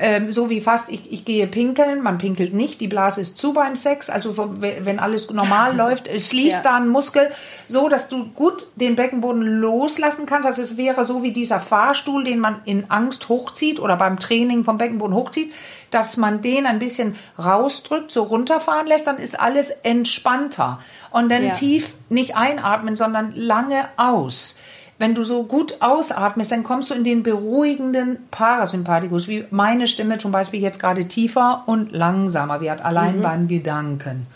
[0.00, 3.52] ähm, so wie fast, ich, ich gehe pinkeln, man pinkelt nicht, die Blase ist zu
[3.52, 6.70] beim Sex, also wenn alles normal läuft, es schließt Ja.
[6.70, 7.30] da einen Muskel,
[7.66, 10.46] so dass du gut den Beckenboden loslassen kannst.
[10.46, 14.62] Also es wäre so wie dieser Fahrstuhl, den man in Angst hochzieht oder beim Training
[14.64, 15.52] vom Beckenboden hochzieht,
[15.90, 20.78] dass man den ein bisschen rausdrückt, so runterfahren lässt, dann ist alles entspannter.
[21.10, 21.52] Und dann Ja.
[21.54, 24.60] tief nicht einatmen, sondern lange aus.
[24.98, 30.18] Wenn du so gut ausatmest, dann kommst du in den beruhigenden Parasympathikus, wie meine Stimme
[30.18, 34.26] zum Beispiel jetzt gerade tiefer und langsamer wird, allein beim Gedanken.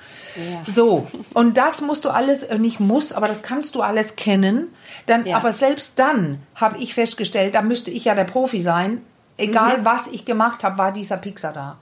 [0.67, 4.69] So, und das musst du alles, äh, nicht muss, aber das kannst du alles kennen.
[5.07, 5.37] Dann, Ja.
[5.37, 9.03] Aber selbst dann habe ich festgestellt, da müsste ich ja der Profi sein.
[9.37, 11.77] Egal was ich gemacht habe, war dieser Pixar da.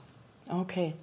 [0.49, 0.95] Okay.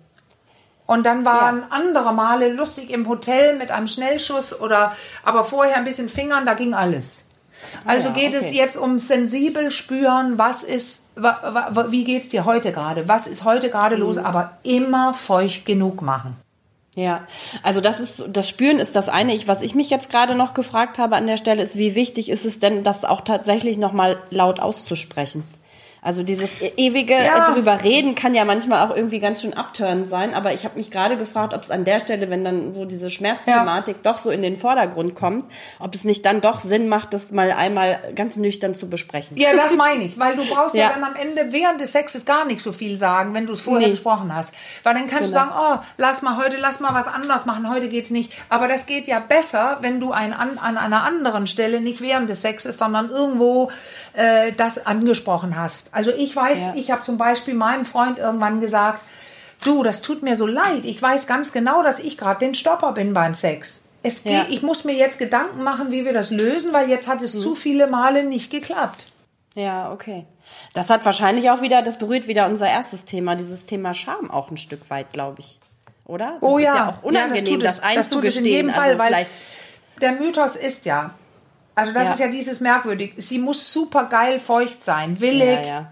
[0.86, 5.84] Und dann waren andere Male lustig im Hotel mit einem Schnellschuss oder aber vorher ein
[5.84, 7.27] bisschen Fingern, da ging alles.
[7.84, 8.56] Also ja, geht es okay.
[8.56, 13.08] jetzt um sensibel spüren, was ist, wie geht's dir heute gerade?
[13.08, 14.02] Was ist heute gerade Mhm.
[14.02, 14.18] los?
[14.18, 16.36] Aber immer feucht genug machen.
[16.94, 17.26] Ja,
[17.62, 19.32] also das ist das Spüren ist das eine.
[19.32, 22.28] Ich, was ich mich jetzt gerade noch gefragt habe an der Stelle ist, wie wichtig
[22.28, 25.44] ist es denn, das auch tatsächlich noch mal laut auszusprechen?
[26.02, 27.50] Also dieses e- ewige Ja.
[27.50, 30.34] drüber reden kann ja manchmal auch irgendwie ganz schön abtörend sein.
[30.34, 33.10] Aber ich habe mich gerade gefragt, ob es an der Stelle, wenn dann so diese
[33.10, 35.44] Schmerzthematik doch so in den Vordergrund kommt,
[35.80, 39.36] ob es nicht dann doch Sinn macht, das mal einmal ganz nüchtern zu besprechen.
[39.36, 40.82] Ja, das meine ich, weil du brauchst ja.
[40.84, 40.90] Ja.
[40.94, 43.86] dann am Ende während des Sexes gar nicht so viel sagen, wenn du es vorher
[43.88, 43.92] Nee.
[43.92, 44.54] besprochen hast.
[44.84, 45.44] Weil dann kannst Genau.
[45.46, 48.32] du sagen, oh, lass mal heute, lass mal was anderes machen, heute geht's nicht.
[48.48, 52.30] Aber das geht ja besser, wenn du ein, an, an einer anderen Stelle, nicht während
[52.30, 53.70] des Sexes, sondern irgendwo
[54.14, 55.87] äh, das angesprochen hast.
[55.92, 56.72] Also ich weiß, Ja.
[56.76, 59.02] ich habe zum Beispiel meinem Freund irgendwann gesagt,
[59.64, 60.84] du, das tut mir so leid.
[60.84, 63.84] Ich weiß ganz genau, dass ich gerade den Stopper bin beim Sex.
[64.02, 64.42] Es Ja.
[64.44, 67.34] geht, ich muss mir jetzt Gedanken machen, wie wir das lösen, weil jetzt hat es
[67.34, 67.40] Mhm.
[67.40, 69.06] zu viele Male nicht geklappt.
[69.54, 70.24] Ja, okay.
[70.72, 74.50] Das hat wahrscheinlich auch wieder, das berührt wieder unser erstes Thema, dieses Thema Scham auch
[74.50, 75.58] ein Stück weit, glaube ich.
[76.06, 76.38] Oder?
[76.40, 78.36] Das Oh ist ja, ja auch unangenehm, ja, das, das, tut es, das tut es
[78.36, 78.44] in einzugestehen.
[78.46, 79.26] jedem Fall, also weil
[80.00, 81.10] der Mythos ist ja,
[81.78, 82.12] also das Ja.
[82.14, 85.86] ist ja dieses merkwürdig, sie muss super geil feucht sein, willig, ja,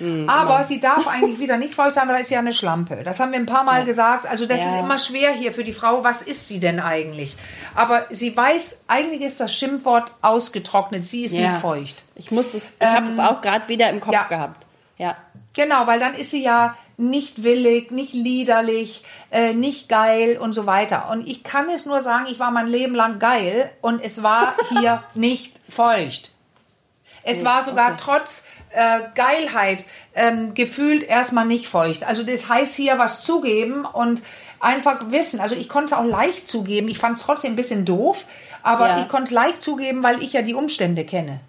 [0.00, 0.28] ja.
[0.28, 3.02] aber sie darf eigentlich wieder nicht feucht sein, weil da ist ja eine Schlampe.
[3.04, 4.26] Das haben wir ein paar Mal gesagt.
[4.26, 6.04] Also das ist immer schwer hier für die Frau.
[6.04, 7.36] Was ist sie denn eigentlich?
[7.74, 11.04] Aber sie weiß, eigentlich ist das Schimpfwort ausgetrocknet.
[11.04, 12.02] Sie ist nicht feucht.
[12.14, 14.66] Ich muss ich habe es auch gerade wieder im Kopf gehabt.
[14.96, 15.16] Ja.
[15.52, 20.66] Genau, weil dann ist sie ja nicht willig, nicht liederlich, äh, nicht geil und so
[20.66, 21.08] weiter.
[21.10, 24.54] Und ich kann es nur sagen, ich war mein Leben lang geil und es war
[24.68, 26.30] hier nicht feucht.
[27.22, 28.00] Es war sogar okay.
[28.00, 29.84] trotz äh, Geilheit
[30.14, 32.04] ähm, gefühlt erstmal nicht feucht.
[32.04, 34.22] Also das heißt hier was zugeben und
[34.58, 35.40] einfach wissen.
[35.40, 36.88] Also ich konnte es auch leicht zugeben.
[36.88, 38.24] Ich fand es trotzdem ein bisschen doof,
[38.62, 39.02] aber Ja.
[39.02, 41.40] ich konnte es leicht zugeben, weil ich ja die Umstände kenne.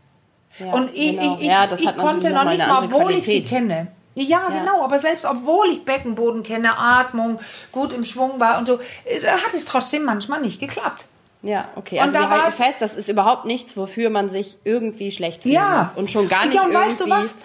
[0.59, 1.35] Ja, Und ich, genau.
[1.35, 3.49] ich, ich, ja, das ich konnte noch nicht mal, obwohl ich sie Qualität.
[3.49, 3.87] kenne.
[4.15, 7.39] Ja, genau, aber selbst obwohl ich Beckenboden kenne, Atmung,
[7.71, 11.05] gut im Schwung war und so, äh, da hat es trotzdem manchmal nicht geklappt.
[11.43, 11.95] Ja, okay.
[11.97, 15.43] Und Also da wir halten fest, das ist überhaupt nichts, wofür man sich irgendwie schlecht
[15.43, 15.83] fühlen Ja.
[15.83, 15.93] muss.
[15.97, 16.87] Und schon gar nicht ja, und irgendwie.
[16.87, 17.35] weißt du was?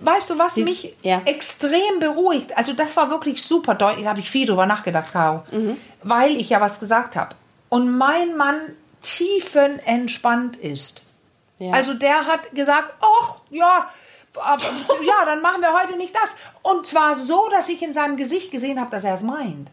[0.00, 1.20] Weißt du, was Die- mich ja.
[1.24, 2.56] extrem beruhigt?
[2.56, 5.76] Also das war wirklich super deutlich, da habe ich viel drüber nachgedacht, Caro, Mhm.
[6.02, 7.34] weil ich ja was gesagt habe.
[7.70, 8.56] Und mein Mann
[9.02, 11.02] tiefenentspannt ist.
[11.58, 11.72] Ja.
[11.72, 13.88] Also der hat gesagt, ach, ja,
[14.34, 16.34] ja, dann machen wir heute nicht das.
[16.62, 19.68] Und zwar so, dass ich in seinem Gesicht gesehen habe, dass er es meint.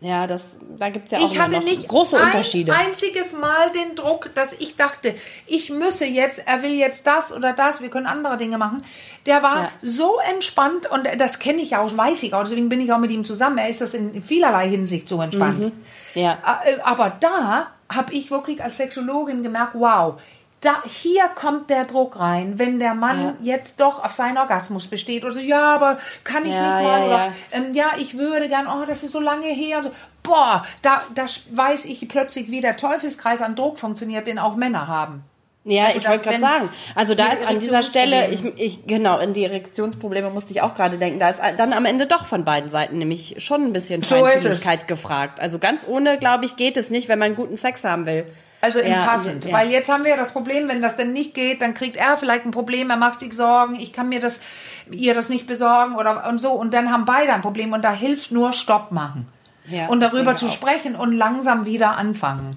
[0.00, 2.74] Ja, das, da gibt's ja auch Ich hatte noch nicht große ein Unterschiede.
[2.74, 5.14] einziges Mal den Druck, dass ich dachte,
[5.46, 8.84] ich müsse jetzt, er will jetzt das oder das, wir können andere Dinge machen.
[9.24, 9.70] Der war Ja.
[9.80, 13.12] so entspannt und das kenne ich auch, weiß ich auch, deswegen bin ich auch mit
[13.12, 13.56] ihm zusammen.
[13.56, 15.64] Er ist das in vielerlei Hinsicht so entspannt.
[15.64, 15.72] Mhm.
[16.14, 16.38] Ja.
[16.64, 20.20] Äh, Aber da habe ich wirklich als Sexologin gemerkt, wow,
[20.64, 23.34] da, hier kommt der Druck rein, wenn der Mann Ja.
[23.54, 27.00] jetzt doch auf seinen Orgasmus besteht oder so, ja, aber kann ich Ja, nicht mal
[27.00, 27.32] ja, oder ja.
[27.52, 29.82] ähm, ja, ich würde gern, oh, das ist so lange her.
[29.82, 29.90] So.
[30.22, 34.88] Boah, da, da weiß ich plötzlich, wie der Teufelskreis an Druck funktioniert, den auch Männer
[34.88, 35.22] haben.
[35.66, 36.68] Ja, Also ich wollte gerade sagen.
[36.94, 40.74] Also da ist an dieser Stelle, ich, ich genau, in die Erektionsprobleme musste ich auch
[40.74, 41.18] gerade denken.
[41.18, 44.16] Da ist dann am Ende doch von beiden Seiten nämlich schon ein bisschen So.
[44.16, 45.40] Feinfühligkeit gefragt.
[45.40, 48.26] Also ganz ohne, glaube ich, geht es nicht, wenn man guten Sex haben will.
[48.64, 49.44] Also Ja, impassend.
[49.44, 49.52] ja.
[49.52, 52.46] Weil jetzt haben wir das Problem, wenn das denn nicht geht, dann kriegt er vielleicht
[52.46, 54.42] ein Problem, er macht sich Sorgen, ich kann mir das,
[54.90, 56.52] ihr das nicht besorgen oder und so.
[56.52, 59.28] Und dann haben beide ein Problem und da hilft nur Stopp machen.
[59.66, 60.50] Ja, und darüber zu auch.
[60.50, 62.56] sprechen und langsam wieder anfangen.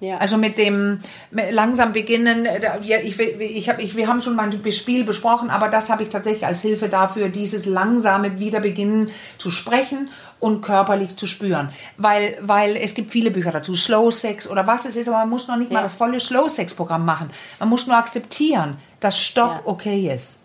[0.00, 0.18] Ja.
[0.18, 2.46] Also mit dem mit langsam beginnen.
[2.46, 5.90] äh, Ja, ich, ich hab, ich, wir haben schon mal ein Spiel besprochen, aber das
[5.90, 10.08] habe ich tatsächlich als Hilfe dafür, dieses langsame Wiederbeginnen zu sprechen
[10.40, 11.70] und körperlich zu spüren.
[11.96, 15.30] Weil, weil es gibt viele Bücher dazu, Slow Sex oder was es ist, aber man
[15.30, 17.30] muss noch nicht mal das volle Slow Sex Programm machen.
[17.58, 19.60] Man muss nur akzeptieren, dass Stopp Ja.
[19.64, 20.44] okay ist.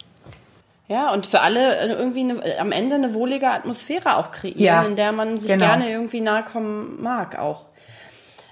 [0.87, 4.59] Ja, und für alle äh, irgendwie eine, äh, am Ende eine wohlige Atmosphäre auch kreieren,
[4.59, 5.65] Ja, in der man sich genau.
[5.65, 7.65] gerne irgendwie nahe kommen mag auch.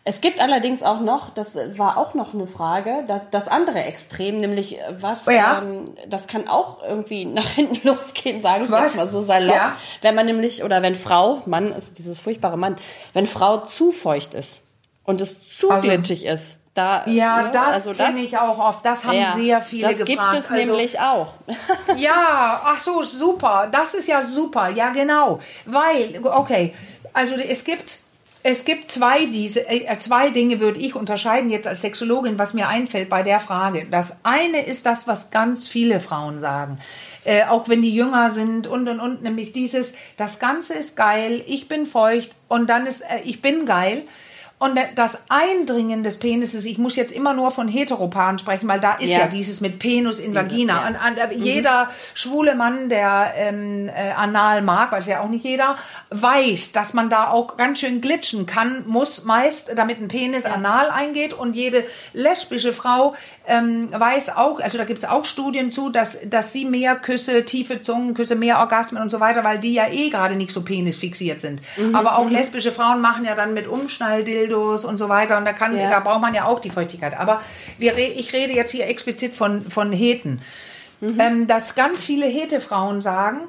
[0.03, 4.39] Es gibt allerdings auch noch, das war auch noch eine Frage, das, das andere Extrem,
[4.39, 5.59] nämlich was, Ja.
[5.59, 8.81] ähm, das kann auch irgendwie nach hinten losgehen, sage ich Was?
[8.81, 9.55] jetzt mal so salopp.
[9.55, 9.75] Ja.
[10.01, 12.77] Wenn man nämlich, oder wenn Frau, Mann ist dieses furchtbare Mann,
[13.13, 14.63] wenn Frau zu feucht ist
[15.03, 18.83] und es zu Also- glitschig ist, da, Ja, ne, das also kenne ich auch oft.
[18.85, 20.07] Das haben ja, sehr viele das gefragt.
[20.35, 21.27] gibt es Also- nämlich auch.
[21.97, 23.67] Ja, ach so, super.
[23.71, 24.69] Das ist ja super.
[24.69, 25.39] Ja, genau.
[25.65, 26.73] Weil, okay,
[27.13, 27.97] also es gibt,
[28.43, 32.67] es gibt zwei, diese, äh, zwei Dinge würde ich unterscheiden jetzt als Sexologin, was mir
[32.67, 33.85] einfällt bei der Frage.
[33.89, 36.79] Das eine ist das, was ganz viele Frauen sagen.
[37.23, 41.43] Äh, auch wenn die jünger sind und und und, nämlich dieses, das Ganze ist geil,
[41.45, 44.03] ich bin feucht und dann ist, äh, ich bin geil.
[44.61, 48.93] Und das Eindringen des Penises, ich muss jetzt immer nur von Heteroparen sprechen, weil da
[48.93, 49.25] ist ja, Ja.
[49.25, 50.83] dieses mit Penis in Vagina.
[50.83, 50.87] ja.
[50.87, 55.43] Und, an, äh, Jeder schwule Mann, der ähm, äh, anal mag, weiß ja auch nicht
[55.43, 55.77] jeder,
[56.11, 60.91] weiß, dass man da auch ganz schön glitschen kann, muss meist, damit ein Penis anal
[60.91, 61.33] eingeht.
[61.33, 63.15] Und jede lesbische Frau
[63.47, 67.45] ähm, weiß auch, also da gibt es auch Studien zu, dass, dass sie mehr Küsse,
[67.45, 71.41] tiefe Zungenküsse, mehr Orgasmen und so weiter, weil die ja eh gerade nicht so penisfixiert
[71.41, 71.63] sind.
[71.93, 73.67] Aber auch lesbische Frauen machen ja dann mit
[74.51, 75.37] Umschnalldildos und so weiter.
[75.37, 75.89] Und da kann, Ja.
[75.89, 77.19] da braucht man ja auch die Feuchtigkeit.
[77.19, 77.41] Aber
[77.77, 80.41] wir, ich rede jetzt hier explizit von, von Heten.
[81.17, 83.39] Ähm, dass ganz viele Hete-Frauen sagen,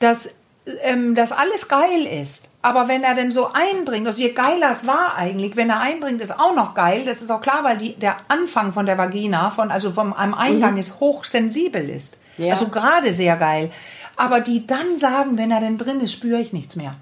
[0.00, 0.34] dass
[0.82, 2.50] ähm, das alles geil ist.
[2.60, 6.20] Aber wenn er denn so eindringt, also je geiler es war eigentlich, wenn er eindringt,
[6.20, 7.02] ist auch noch geil.
[7.06, 10.34] Das ist auch klar, weil die, der Anfang von der Vagina, von, also vom einem
[10.34, 12.18] Eingang ist hochsensibel ist.
[12.36, 12.54] Ja.
[12.54, 13.70] Also gerade sehr geil.
[14.16, 16.96] Aber die dann sagen, wenn er denn drin ist, spüre ich nichts mehr.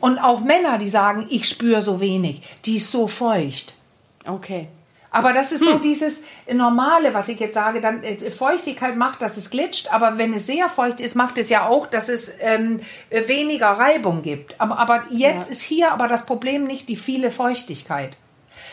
[0.00, 3.74] Und auch Männer, die sagen, ich spüre so wenig, die ist so feucht.
[4.26, 4.68] Okay.
[5.10, 7.80] Aber das ist so dieses Normale, was ich jetzt sage.
[7.80, 11.48] Dann äh, Feuchtigkeit macht, dass es glitscht, aber wenn es sehr feucht ist, macht es
[11.50, 14.60] ja auch, dass es ähm, äh, weniger Reibung gibt.
[14.60, 15.52] Aber, aber jetzt Ja.
[15.52, 18.16] ist hier aber das Problem nicht die viele Feuchtigkeit.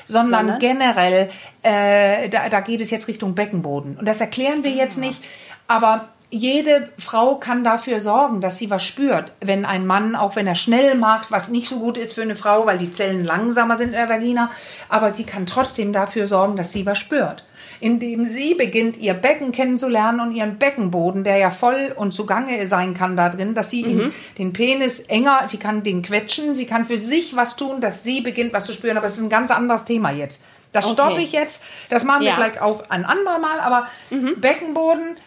[0.07, 0.59] Sondern, Sondern?
[0.59, 1.29] generell,
[1.61, 3.97] äh, da, da geht es jetzt Richtung Beckenboden.
[3.97, 5.21] Und das erklären wir jetzt nicht,
[5.67, 9.33] aber jede Frau kann dafür sorgen, dass sie was spürt.
[9.41, 12.35] Wenn ein Mann, auch wenn er schnell macht, was nicht so gut ist für eine
[12.37, 14.49] Frau, weil die Zellen langsamer sind in der Vagina,
[14.87, 17.43] aber sie kann trotzdem dafür sorgen, dass sie was spürt.
[17.81, 22.93] Indem sie beginnt, ihr Becken kennenzulernen und ihren Beckenboden, der ja voll und zugange sein
[22.93, 26.85] kann da drin, dass sie ihn, den Penis enger, sie kann den quetschen, sie kann
[26.85, 28.97] für sich was tun, dass sie beginnt, was zu spüren.
[28.97, 30.43] Aber es ist ein ganz anderes Thema jetzt.
[30.71, 30.93] Das Okay.
[30.93, 31.61] stoppe ich jetzt.
[31.89, 32.35] Das machen wir Ja.
[32.35, 33.87] vielleicht auch ein andermal, aber
[34.37, 35.17] Beckenboden,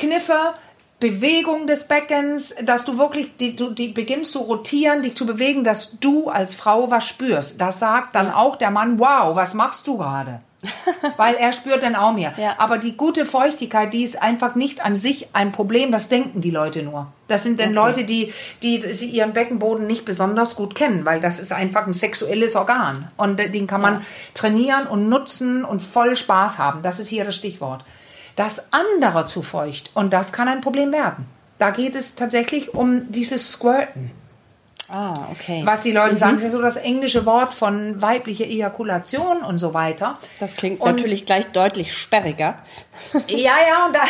[0.00, 0.54] Kniffe,
[0.98, 5.64] Bewegung des Beckens, dass du wirklich die, du, die beginnst zu rotieren, dich zu bewegen,
[5.64, 7.60] dass du als Frau was spürst.
[7.60, 10.40] Das sagt dann auch der Mann, wow, was machst du gerade?
[11.16, 12.34] Weil er spürt dann auch mehr.
[12.36, 12.54] Ja.
[12.58, 16.50] Aber die gute Feuchtigkeit, die ist einfach nicht an sich ein Problem, das denken die
[16.50, 17.06] Leute nur.
[17.28, 21.40] Das sind dann Leute, die, die sie ihren Beckenboden nicht besonders gut kennen, weil das
[21.40, 23.08] ist einfach ein sexuelles Organ.
[23.16, 24.00] Und den kann man Ja.
[24.34, 26.82] trainieren und nutzen und voll Spaß haben.
[26.82, 27.82] Das ist hier das Stichwort.
[28.36, 31.26] Das andere zu feucht und das kann ein Problem werden.
[31.58, 34.12] Da geht es tatsächlich um dieses Squirten.
[34.92, 35.62] Ah, okay.
[35.64, 39.72] Was die Leute sagen, ist ja so das englische Wort von weiblicher Ejakulation und so
[39.72, 40.18] weiter.
[40.40, 42.56] Das klingt Und- natürlich gleich deutlich sperriger.
[43.28, 44.00] Ja, ja, und da,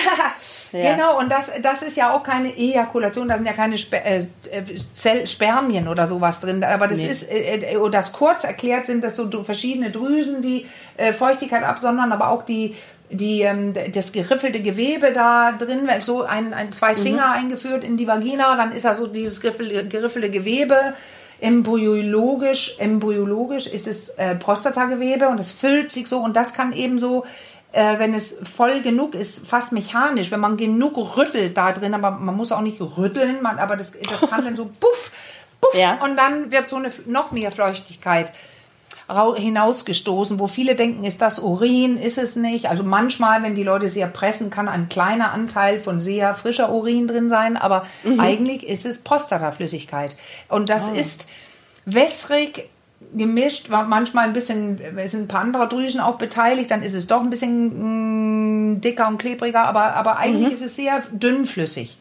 [0.73, 0.93] Ja.
[0.93, 4.19] genau, und das, das ist ja auch keine Ejakulation, da sind ja keine Sper äh,
[4.51, 4.63] äh,
[4.95, 6.65] Zell Spermien oder sowas drin.
[6.65, 7.09] Aber das Nee.
[7.09, 12.11] ist, äh, äh, das kurz erklärt sind das so verschiedene Drüsen, die äh, Feuchtigkeit absondern,
[12.11, 12.75] aber auch die,
[13.11, 17.97] die, ähm, das geriffelte Gewebe da drin, wenn so ein, ein, zwei Finger eingeführt in
[17.97, 20.95] die Vagina, dann ist da so dieses geriffel- geriffelte Gewebe.
[21.41, 26.99] Embryologisch, embryologisch ist es äh, Prostatagewebe und das füllt sich so und das kann eben
[26.99, 27.25] so,
[27.73, 32.11] äh, wenn es voll genug ist, fast mechanisch, wenn man genug rüttelt da drin, aber
[32.11, 35.13] man muss auch nicht rütteln, man, aber das, das kann dann so puff,
[35.61, 35.99] puff Ja.
[36.05, 38.33] und dann wird so eine noch mehr Feuchtigkeit
[39.37, 42.69] hinausgestoßen, wo viele denken, ist das Urin, ist es nicht.
[42.69, 47.07] Also manchmal, wenn die Leute sehr pressen, kann ein kleiner Anteil von sehr frischer Urin
[47.07, 47.87] drin sein, aber
[48.19, 50.17] eigentlich ist es Prostataflüssigkeit.
[50.49, 51.27] Und das ist
[51.85, 52.69] wässrig
[53.15, 56.95] gemischt, war manchmal ein bisschen, es sind ein paar andere Drüsen auch beteiligt, dann ist
[56.95, 61.97] es doch ein bisschen mh, dicker und klebriger, aber, aber eigentlich ist es sehr dünnflüssig.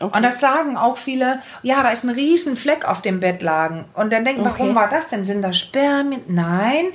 [0.00, 3.84] Und das sagen auch viele, ja, da ist ein riesen Fleck auf dem Bettlaken.
[3.94, 4.74] Und dann denken, warum Okay.
[4.74, 5.24] war das denn?
[5.24, 6.20] Sind das Spermien?
[6.28, 6.86] Nein,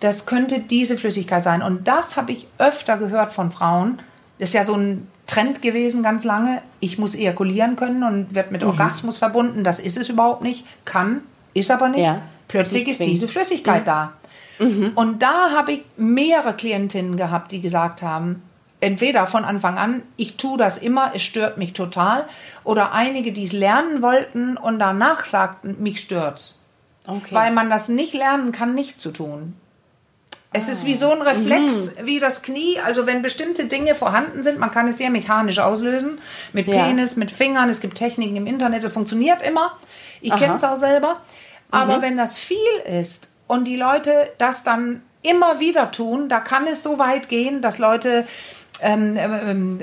[0.00, 1.62] das könnte diese Flüssigkeit sein.
[1.62, 3.98] Und das habe ich öfter gehört von Frauen.
[4.38, 6.60] Das ist ja so ein Trend gewesen ganz lange.
[6.80, 8.52] Ich muss ejakulieren können und wird Mhm.
[8.52, 9.64] mit Orgasmus verbunden.
[9.64, 10.66] Das ist es überhaupt nicht.
[10.84, 11.20] Kann,
[11.54, 12.04] ist aber nicht.
[12.04, 12.20] Ja.
[12.48, 14.12] Plötzlich ist diese Flüssigkeit da.
[14.94, 18.42] Und da habe ich mehrere Klientinnen gehabt, die gesagt haben,
[18.82, 22.26] entweder von Anfang an, ich tue das immer, es stört mich total,
[22.64, 26.62] oder einige, die es lernen wollten und danach sagten, mich stört's.
[27.06, 27.34] Okay.
[27.34, 29.54] Weil man das nicht lernen kann, nicht zu tun.
[30.52, 32.78] Es ist wie so ein Reflex, wie das Knie.
[32.84, 36.18] Also wenn bestimmte Dinge vorhanden sind, man kann es sehr mechanisch auslösen.
[36.52, 36.84] Mit Ja.
[36.84, 37.70] Penis, mit Fingern.
[37.70, 39.78] Es gibt Techniken im Internet, das funktioniert immer.
[40.20, 41.20] Ich kenne es auch selber.
[41.70, 46.66] Aber wenn das viel ist und die Leute das dann immer wieder tun, da kann
[46.66, 48.26] es so weit gehen, dass Leute
[48.82, 49.78] ähm, ähm,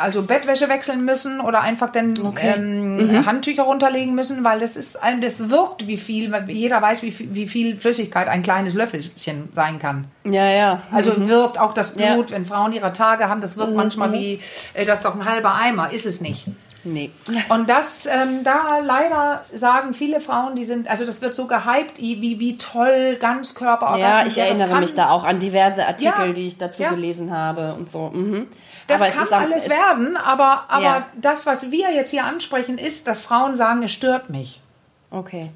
[0.00, 2.54] also Bettwäsche wechseln müssen oder einfach dann Okay.
[2.56, 7.12] ähm, Handtücher runterlegen müssen, weil das ist ein, das wirkt wie viel, jeder weiß, wie
[7.12, 10.06] viel, wie viel Flüssigkeit ein kleines Löffelchen sein kann.
[10.24, 10.82] ja, ja.
[10.92, 12.14] Also wirkt auch das Ja.
[12.14, 14.40] Blut, wenn Frauen ihre Tage haben, das wirkt manchmal wie,
[14.74, 16.46] äh, das ist doch ein halber Eimer, ist es nicht.
[16.82, 17.10] Nee.
[17.50, 21.98] Und das, ähm, da leider sagen viele Frauen, die sind, also das wird so gehypt,
[21.98, 26.46] wie, wie toll Ganzkörper Ja, ich erinnere mich da auch an diverse Artikel, Ja, die
[26.46, 26.90] ich dazu ja.
[26.90, 28.10] gelesen habe und so.
[28.14, 28.46] Mhm.
[28.86, 31.06] Das Aber es kann ist alles es- werden, aber, aber Ja.
[31.20, 34.60] das, was wir jetzt hier ansprechen, ist, dass Frauen sagen, es stört mich.
[35.10, 35.50] Okay.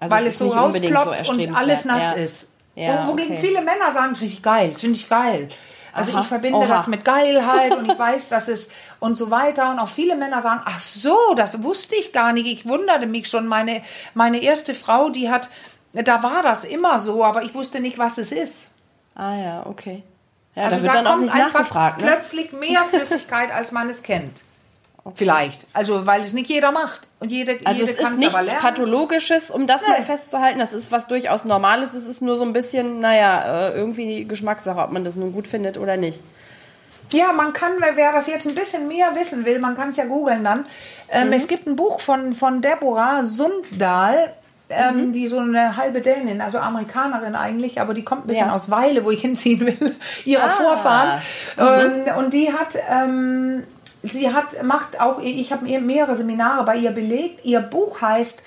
[0.00, 2.54] Also weil es ist so unbedingt so rausploppt und alles nass ist.
[2.74, 3.40] Ja, Wo- Wogegen okay.
[3.40, 5.48] viele Männer sagen, das finde ich geil, das finde ich geil.
[5.96, 6.22] Also Aha.
[6.22, 6.66] ich verbinde Oha.
[6.66, 8.70] das mit Geilheit und ich weiß, dass es
[9.04, 9.70] und so weiter.
[9.70, 12.46] Und auch viele Männer sagen, ach so, das wusste ich gar nicht.
[12.46, 13.46] Ich wunderte mich schon.
[13.46, 13.82] Meine,
[14.14, 15.50] meine erste Frau, die hat,
[15.92, 18.74] da war das immer so, aber ich wusste nicht, was es ist.
[19.14, 20.02] Ah ja, okay.
[20.56, 22.06] Ja, Also da wird dann auch kommt nicht einfach nachgefragt, ne?
[22.06, 24.42] plötzlich mehr Flüssigkeit, als man es kennt.
[25.14, 25.66] Vielleicht.
[25.74, 27.08] Also, weil es nicht jeder macht.
[27.20, 28.34] Und jede, Also jede es ist kann nichts.
[28.60, 29.88] Pathologisches, um das Nee.
[29.88, 30.58] mal festzuhalten.
[30.58, 31.92] Das ist was durchaus Normales.
[31.92, 35.46] Es ist nur so ein bisschen, naja, äh, irgendwie Geschmackssache, ob man das nun gut
[35.46, 36.20] findet oder nicht.
[37.14, 40.04] Ja, man kann, wer das jetzt ein bisschen mehr wissen will, man kann es ja
[40.04, 40.66] googeln dann.
[41.10, 41.32] Ähm, Mhm.
[41.32, 44.32] Es gibt ein Buch von, von Deborah Sundahl,
[44.70, 45.12] ähm, Mhm.
[45.12, 48.54] die so eine halbe Dänin, also Amerikanerin eigentlich, aber die kommt ein bisschen Ja.
[48.54, 50.48] aus Weile, wo ich hinziehen will, ihre Ah.
[50.48, 51.20] Vorfahren.
[51.58, 53.62] Ähm, und die hat, ähm,
[54.02, 57.44] sie hat, macht auch, ich habe mehrere Seminare bei ihr belegt.
[57.44, 58.42] Ihr Buch heißt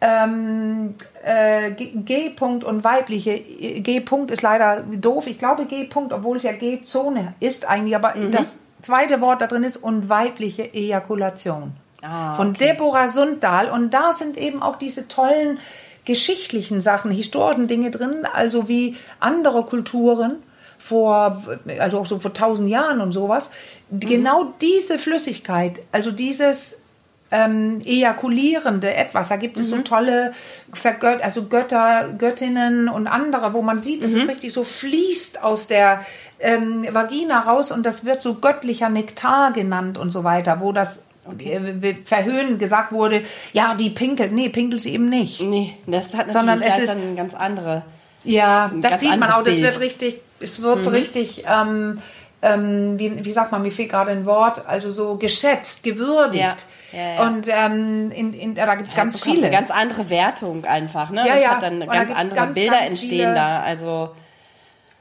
[0.00, 0.92] ähm,
[1.24, 2.28] äh, G G.
[2.30, 3.38] -Punkt und weibliche.
[3.38, 4.00] G.
[4.00, 5.26] -Punkt ist leider doof.
[5.26, 5.88] Ich glaube G.
[5.88, 8.30] -Punkt, obwohl es ja G-Zone ist eigentlich, aber Mhm.
[8.30, 11.72] das zweite Wort da drin ist und weibliche Ejakulation.
[12.02, 13.70] Ah, Von Deborah Sundahl.
[13.70, 15.58] Und da sind eben auch diese tollen
[16.04, 20.36] geschichtlichen Sachen, historischen Dinge drin, also wie andere Kulturen
[20.78, 21.42] vor,
[21.80, 23.50] also auch so vor tausend Jahren und sowas,
[23.90, 26.82] genau diese Flüssigkeit, also dieses
[27.30, 29.28] ähm, ejakulierende etwas.
[29.28, 30.32] Da gibt es so tolle
[30.72, 35.66] Vergött also Götter, Göttinnen und andere, wo man sieht, dass es richtig so fließt aus
[35.66, 36.04] der
[36.40, 41.04] ähm, Vagina raus und das wird so göttlicher Nektar genannt und so weiter, wo das
[41.38, 44.32] äh, verhöhnend gesagt wurde, ja, die pinkelt.
[44.32, 45.40] Nee, pinkelt sie eben nicht.
[45.42, 47.82] Nee, das hat natürlich Sondern es ist- dann eine ganz andere.
[48.24, 49.42] Ja, das sieht man auch.
[49.42, 49.62] Das Bild.
[49.62, 52.00] wird richtig, es wird richtig, ähm,
[52.42, 56.42] ähm, wie, wie sagt man, mir fehlt gerade ein Wort, also so geschätzt, gewürdigt.
[56.42, 56.54] Ja,
[56.92, 57.26] ja, ja.
[57.26, 59.46] Und ähm, in, in, da gibt es ganz bekommt viele.
[59.46, 61.26] Eine ganz andere Wertung einfach, ne?
[61.26, 61.48] Ja, das ja.
[61.50, 63.60] hat dann Und da ganz gibt's andere ganz, Bilder ganz entstehen da.
[63.60, 64.10] Also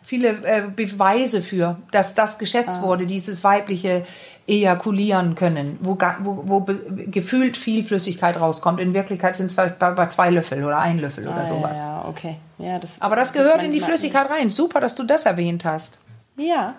[0.01, 2.39] viele äh, Beweise für, dass das Ah.
[2.39, 4.05] geschätzt wurde, dieses weibliche
[4.47, 6.65] Ejakulieren können, wo, wo, wo
[7.07, 8.79] gefühlt viel Flüssigkeit rauskommt.
[8.79, 11.79] In Wirklichkeit sind es vielleicht bei, bei zwei Löffel oder ein Löffel oder ah, sowas.
[11.79, 12.35] Ja, ja, okay.
[12.57, 14.49] Ja, das, Aber das sieht gehört in die Flüssigkeit rein.
[14.49, 15.99] Super, dass du das erwähnt hast.
[16.37, 16.75] Ja,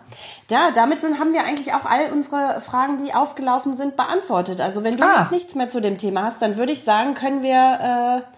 [0.50, 4.60] ja, damit sind, haben wir eigentlich auch all unsere Fragen, die aufgelaufen sind, beantwortet.
[4.60, 5.20] Also wenn du Ah.
[5.22, 8.32] jetzt nichts mehr zu dem Thema hast, dann würde ich sagen, können wir äh,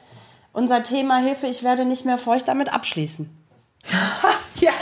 [0.54, 3.30] unser Thema Hilfe, ich werde nicht mehr feucht damit abschließen.
[4.60, 4.72] Ja,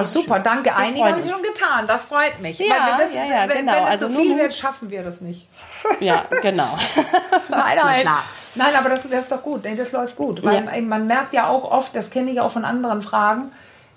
[0.00, 0.42] ist super, schön.
[0.44, 0.64] danke.
[0.70, 2.58] Wir Einige haben sie schon getan, das freut mich.
[2.58, 3.72] Ja, Weil das, ja, ja, wenn, genau.
[3.72, 5.46] wenn es Also so viel wird, schaffen wir das nicht.
[6.00, 6.76] Ja, genau.
[7.48, 8.00] Nein, nein.
[8.02, 8.22] klar.
[8.54, 9.64] Nein, aber das, das ist doch gut.
[9.64, 10.42] Nee, Das läuft gut.
[10.44, 10.80] Weil Ja.
[10.82, 13.50] man merkt ja auch oft, das kenne ich auch von anderen Fragen,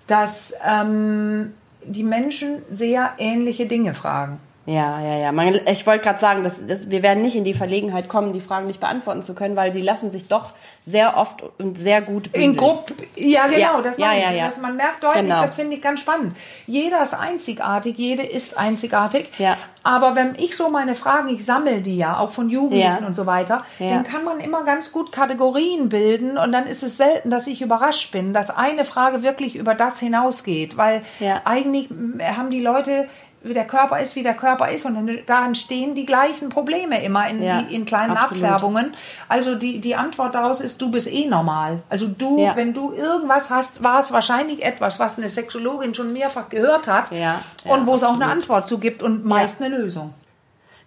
[0.08, 1.54] dass ähm,
[1.84, 4.40] die Menschen sehr ähnliche Dinge fragen.
[4.66, 5.32] Ja, ja, ja.
[5.34, 8.40] Man, ich wollte gerade sagen, dass, dass wir werden nicht in die Verlegenheit kommen, die
[8.40, 10.52] Fragen nicht beantworten zu können, weil die lassen sich doch
[10.82, 12.52] sehr oft und sehr gut bündeln.
[12.52, 14.46] In Gruppen, ja genau, Ja, das ja, ja, ja.
[14.46, 15.42] Das, man merkt deutlich, Genau.
[15.42, 16.36] das finde ich ganz spannend.
[16.66, 19.30] Jeder ist einzigartig, jede ist einzigartig.
[19.38, 19.58] Ja.
[19.86, 23.06] Aber wenn ich so meine Fragen, ich sammle die ja, auch von Jugendlichen Ja.
[23.06, 23.90] und so weiter, Ja.
[23.96, 27.62] dann kann man immer ganz gut Kategorien bilden und dann ist es selten, dass ich
[27.62, 31.42] überrascht bin, dass eine Frage wirklich über das hinausgeht, weil Ja.
[31.44, 31.90] eigentlich
[32.22, 33.08] haben die Leute
[33.44, 37.04] wie der Körper ist, wie der Körper ist und dann, da entstehen die gleichen Probleme
[37.04, 38.44] immer in, Ja, in kleinen absolut.
[38.44, 38.94] Abfärbungen.
[39.28, 41.84] Also die, die Antwort daraus ist, du bist eh normal.
[41.90, 42.56] Also du, Ja.
[42.56, 47.12] wenn du irgendwas hast, war es wahrscheinlich etwas, was eine Sexologin schon mehrfach gehört hat
[47.12, 48.28] Ja, und wo es auch eine.
[48.28, 50.14] Antwort zu gibt und meist eine Lösung.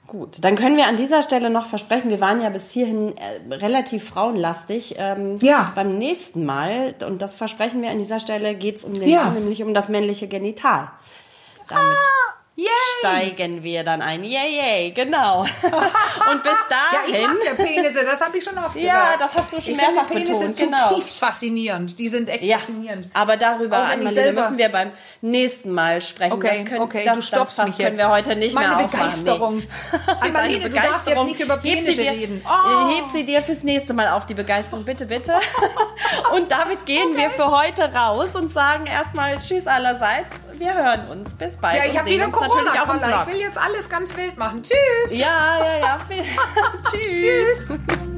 [0.07, 3.55] Gut, dann können wir an dieser Stelle noch versprechen, wir waren ja bis hierhin äh,
[3.57, 4.95] relativ frauenlastig.
[4.99, 5.73] Ähm, Ja.
[5.75, 9.31] Beim nächsten Mal, und das versprechen wir an dieser Stelle, geht es um den, Ja.
[9.31, 10.89] nämlich um das männliche Genital.
[11.69, 11.97] Damit
[12.59, 12.69] Yay!
[13.01, 14.25] steigen wir dann ein.
[14.25, 15.41] Yay, yay, genau.
[16.31, 17.27] Und bis Ja, ich dahin.
[17.27, 19.21] mag ja Penisse, das habe ich schon oft Ja, gesagt.
[19.21, 20.89] das hast du schon ich mehrfach finde Penisse betont, genau.
[20.89, 21.99] zutiefst faszinierend.
[21.99, 23.11] Die sind echt Ja, faszinierend.
[23.13, 24.91] aber darüber, selber- müssen wir beim
[25.21, 26.33] nächsten Mal sprechen.
[26.33, 27.99] Okay, das können, okay, das, du stoppst das mich können jetzt.
[27.99, 29.01] wir heute nicht Meine mehr aufmachen.
[29.01, 29.59] Begeisterung.
[29.59, 30.33] Nee.
[30.33, 32.43] Deine du darfst jetzt nicht über Penisse dir, reden.
[32.47, 32.89] Oh.
[32.97, 35.35] Heb sie dir fürs nächste Mal auf, die Begeisterung, bitte, bitte.
[36.35, 40.35] Und damit gehen wir für heute raus und sagen erstmal Tschüss allerseits.
[40.59, 41.35] Wir hören uns.
[41.35, 41.77] Bis bald.
[41.77, 43.01] Ja, ich habe wieder natürlich auch im.
[43.01, 43.27] Vlog.
[43.27, 44.63] Ich will jetzt alles ganz wild machen.
[44.63, 45.17] Tschüss.
[45.17, 45.99] Ja, ja, ja.
[46.91, 47.67] Tschüss.
[47.67, 48.16] Tschüss.